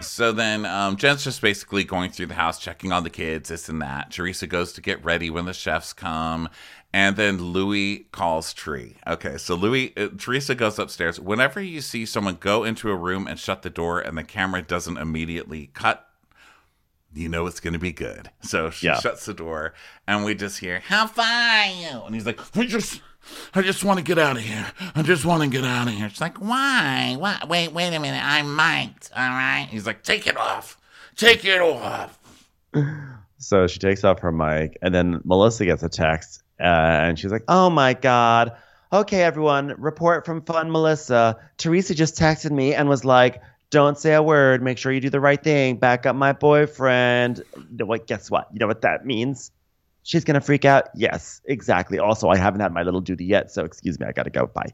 [0.00, 3.68] So then um, Jen's just basically going through the house, checking on the kids, this
[3.68, 4.12] and that.
[4.12, 6.48] Teresa goes to get ready when the chefs come.
[6.92, 8.96] And then Luis calls Tree.
[9.06, 11.20] Okay, so Luis, uh, Teresa goes upstairs.
[11.20, 14.60] Whenever you see someone go into a room and shut the door and the camera
[14.60, 16.08] doesn't immediately cut,
[17.14, 18.30] you know it's going to be good.
[18.42, 18.98] So she Yeah.
[18.98, 19.72] shuts the door
[20.08, 22.02] and we just hear, How far you?
[22.06, 23.00] and he's like, I just,
[23.54, 24.66] I just want to get out of here.
[24.96, 26.08] I just want to get out of here.
[26.08, 27.14] She's like, Why?
[27.18, 27.48] What?
[27.48, 28.22] Wait, wait a minute.
[28.24, 29.68] I'm mic'd, all right?
[29.70, 30.76] he's like, take it off.
[31.14, 32.18] Take it off.
[33.42, 37.32] So she takes off her mic, and then Melissa gets a text, uh, and she's
[37.32, 38.52] like, "Oh my god!
[38.92, 41.38] Okay, everyone, report from Fun Melissa.
[41.56, 44.64] Teresa just texted me and was like." Don't say a word.
[44.64, 45.76] Make sure you do the right thing.
[45.76, 47.44] Back up my boyfriend.
[47.78, 48.08] What?
[48.08, 48.48] Guess what?
[48.52, 49.52] You know what that means?
[50.02, 50.88] She's gonna freak out.
[50.96, 52.00] Yes, exactly.
[52.00, 54.06] Also, I haven't had my little duty yet, so excuse me.
[54.06, 54.46] I gotta go.
[54.46, 54.72] Bye.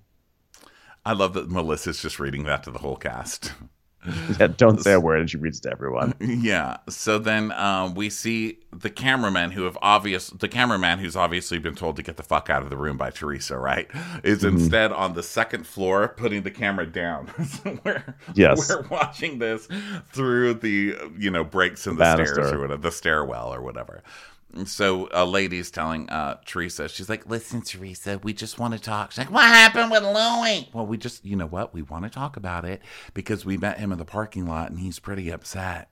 [1.04, 3.52] I love that Melissa's just reading that to the whole cast.
[4.40, 6.14] yeah, don't say a word, and she reads to everyone.
[6.20, 6.76] Yeah.
[6.88, 11.74] So then um, we see the cameraman who have obvious the cameraman who's obviously been
[11.74, 13.88] told to get the fuck out of the room by Teresa, right?
[14.22, 14.56] Is Mm-hmm.
[14.58, 17.30] instead on the second floor putting the camera down.
[17.84, 18.68] we're, Yes.
[18.68, 19.66] we're watching this
[20.12, 24.02] through the you know breaks in the stairs or whatever, the stairwell or whatever.
[24.64, 29.10] So a lady's telling uh, Teresa, she's like, "Listen, Teresa, we just want to talk."
[29.12, 30.68] She's like, What happened with Louie?
[30.72, 31.74] "Well, we just, you know what?
[31.74, 32.80] We want to talk about it
[33.12, 35.90] because we met him in the parking lot and he's pretty upset."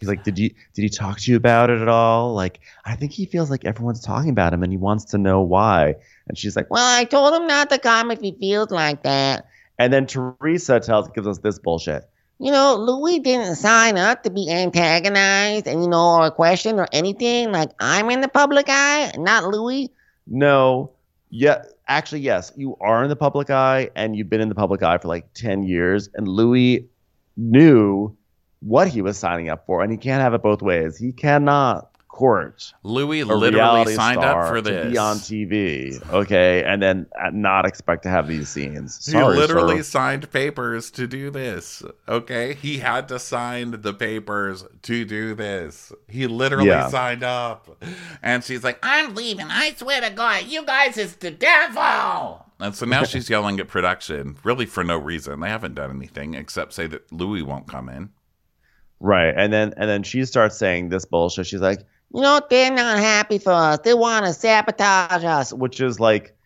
[0.00, 2.32] He's like, did you did he talk to you about it at all?
[2.32, 5.42] Like, I think he feels like everyone's talking about him, and he wants to know
[5.42, 5.94] why.
[6.26, 9.46] And she's like, Well, I told him not to come if he feels like that.
[9.78, 12.09] and then Teresa tells gives us this bullshit.
[12.42, 16.88] You know, Luis didn't sign up to be antagonized and, you know, or questioned or
[16.90, 17.52] anything.
[17.52, 19.90] Like, I'm in the public eye, not Luis.
[20.26, 20.90] No,
[21.28, 24.82] yeah, actually, yes, you are in the public eye, and you've been in the public
[24.82, 26.82] eye for like ten years, and Luis
[27.36, 28.16] knew
[28.60, 30.96] what he was signing up for, and he can't have it both ways.
[30.96, 34.90] He cannot court Luis literally signed up for to this.
[34.92, 39.06] be on TV, okay, and then not expect to have these scenes.
[39.06, 39.82] he literally sir.
[39.84, 41.82] signed papers to do this.
[42.08, 45.92] Okay, he had to sign the papers to do this.
[46.08, 46.88] He literally Yeah.
[46.88, 47.82] signed up,
[48.22, 49.46] and she's like, I'm leaving.
[49.48, 52.44] I swear to God, you guys is the devil.
[52.58, 55.40] and so now she's yelling at production, really for no reason.
[55.40, 58.10] They haven't done anything except say that Luis won't come in.
[58.98, 61.46] right, and then and then she starts saying this bullshit.
[61.46, 61.80] She's like,
[62.12, 63.78] You know, they're not happy for us.
[63.84, 65.52] They want to sabotage us.
[65.52, 66.36] which is like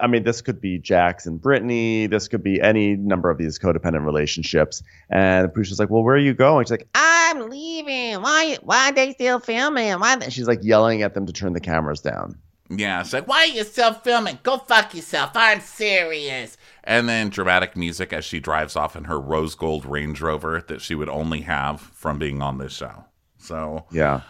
[0.00, 2.06] I mean, this could be Jax and Brittany.
[2.06, 4.80] This could be any number of these codependent relationships.
[5.10, 8.22] And the producer's like, "Well, where are you going?" She's like, I'm leaving.
[8.22, 8.58] Why?
[8.62, 9.92] Why are they still filming?
[9.98, 10.14] Why?
[10.16, 12.38] They, she's like yelling at them to turn the cameras down.
[12.70, 14.38] Yeah, it's like, Why are you still filming?
[14.44, 15.32] Go fuck yourself.
[15.34, 16.56] I'm serious.
[16.84, 20.80] and then dramatic music as she drives off in her rose gold Range Rover that
[20.80, 23.04] she would only have from being on this show.
[23.38, 24.20] So Yeah.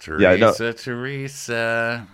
[0.00, 2.06] Teresa, Yeah, no- Teresa.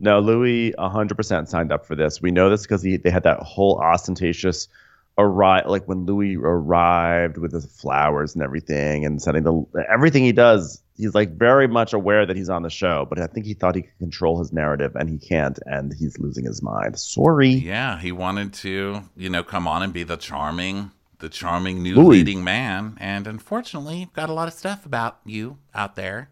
[0.00, 2.22] No, Luis 100% signed up for this.
[2.22, 4.68] We know this because they had that whole ostentatious
[5.16, 10.30] arrive, like when Luis arrived with the flowers and everything, and setting the everything he
[10.32, 10.82] does.
[10.96, 13.74] He's like very much aware that he's on the show, but I think he thought
[13.76, 16.98] he could control his narrative, and he can't, and he's losing his mind.
[16.98, 17.48] Sorry.
[17.50, 21.94] Yeah, he wanted to, you know, come on and be the charming, the charming new
[21.96, 22.18] Luis.
[22.18, 22.96] leading man.
[23.00, 26.30] And unfortunately, you've got a lot of stuff about you out there.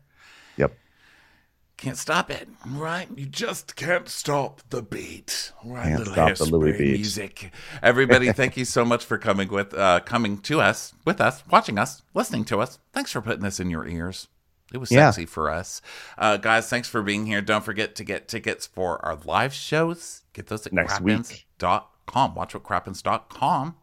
[1.87, 1.91] Yep.
[1.93, 3.07] Can't stop it, right?
[3.17, 5.85] You just can't stop the beat, right?
[5.85, 6.95] Can't Little stop the Luis beat.
[6.95, 7.53] music.
[7.83, 11.79] Everybody, thank you so much for coming with, uh, coming to us, with us, watching
[11.79, 12.81] us, listening to us.
[12.93, 14.27] Thanks for putting this in your ears.
[14.73, 15.11] It was Yeah.
[15.13, 15.81] sexy for us,
[16.19, 16.69] uh, guys.
[16.69, 17.41] Thanks for being here.
[17.41, 20.23] Don't forget to get tickets for our live shows.
[20.33, 22.35] Get those at Next crappens.com.
[22.35, 23.77] Watch what crappens.com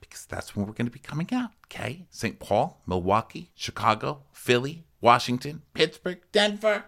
[0.00, 1.50] because that's when we're going to be coming out.
[1.66, 2.38] Okay, St.
[2.38, 6.84] Paul, Milwaukee, Chicago, Philly, Washington, Pittsburgh, Denver.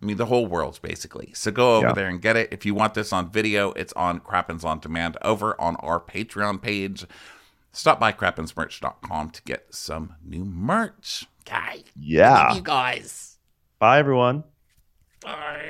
[0.00, 1.32] I mean, the whole world's basically.
[1.34, 1.92] So go over Yeah.
[1.92, 2.48] there and get it.
[2.52, 6.60] If you want this on video, it's on Crappens on Demand over on our Patreon
[6.60, 7.06] page.
[7.72, 11.26] Stop by crappensmerch.com to get some new merch.
[11.48, 11.84] Okay.
[11.98, 12.54] Yeah.
[12.54, 13.38] You guys.
[13.78, 14.44] Bye, everyone.
[15.22, 15.68] Bye.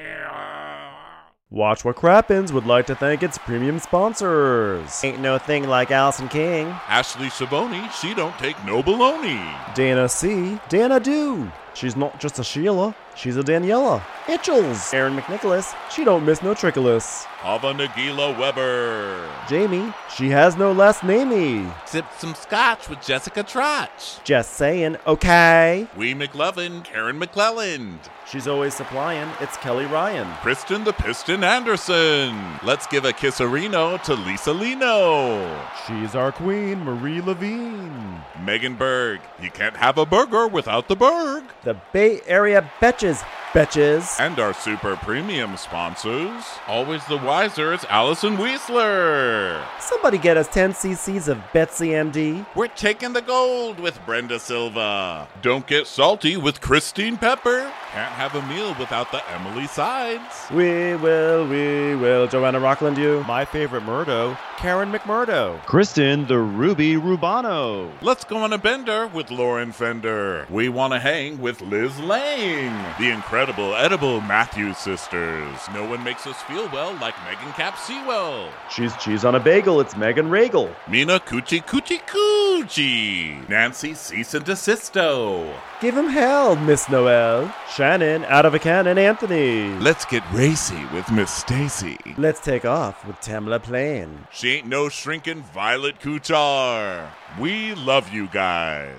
[1.50, 5.04] Watch What Crappens would like to thank its premium sponsors.
[5.04, 6.68] Ain't no thing like Allison King.
[6.88, 9.74] Ashley Savoni, she don't take no baloney.
[9.74, 10.58] Dana C.
[10.70, 11.52] Dana Do.
[11.74, 14.02] She's not just a Sheila, she's a Daniela.
[14.26, 14.94] Itchels.
[14.94, 15.74] Aaron McNicholas.
[15.90, 17.26] She don't miss no trickolas.
[17.44, 19.28] Ava Nagila Weber.
[19.48, 19.92] Jamie.
[20.14, 21.72] She has no last namey.
[21.88, 24.22] Sip some scotch with Jessica Trotch.
[24.22, 25.88] Just saying, okay.
[25.96, 27.98] We McLevin, Karen McClelland.
[28.30, 29.28] She's always supplying.
[29.40, 30.28] It's Kelly Ryan.
[30.40, 32.38] Kristen the Piston Anderson.
[32.62, 35.60] Let's give a kisserino to Lisa Lino.
[35.86, 38.22] She's our queen, Marie Levine.
[38.44, 39.20] Megan Berg.
[39.42, 41.42] You can't have a burger without the Berg.
[41.64, 43.24] The Bay Area Betches.
[43.52, 44.18] Betches.
[44.18, 46.42] And our super premium sponsors.
[46.66, 49.62] Always the wiser, it's Allison Weisler.
[49.78, 52.46] Somebody get us 10 cc's of Betsy MD.
[52.56, 55.28] We're taking the gold with Brenda Silva.
[55.42, 57.70] Don't get salty with Christine Pepper.
[57.90, 60.46] Can't have a meal without the Emily Sides.
[60.50, 62.26] We will, we will.
[62.28, 63.22] Joanna Rockland, you.
[63.28, 65.62] My favorite Murdo, Karen McMurdo.
[65.66, 67.92] Kristen, the Ruby Rubano.
[68.00, 70.46] Let's go on a bender with Lauren Fender.
[70.48, 72.72] We want to hang with Liz Lang.
[72.98, 75.58] The incredible incredible, edible Matthews sisters.
[75.74, 78.48] No one makes us feel well like Megan Cap Sewell.
[78.70, 79.80] She's cheese on a bagel.
[79.80, 80.70] It's Megan Regal.
[80.88, 83.48] Mina Coochie Coochie Coochie.
[83.48, 85.52] Nancy Cease and Desisto.
[85.80, 87.52] Give him hell, Miss Noel.
[87.74, 89.76] Shannon, out of a cannon, Anthony.
[89.80, 91.98] Let's get racy with Miss Stacy.
[92.16, 94.28] Let's take off with Tamla Plain.
[94.30, 97.08] She ain't no shrinking Violet Kuchar.
[97.40, 98.94] We love you guys.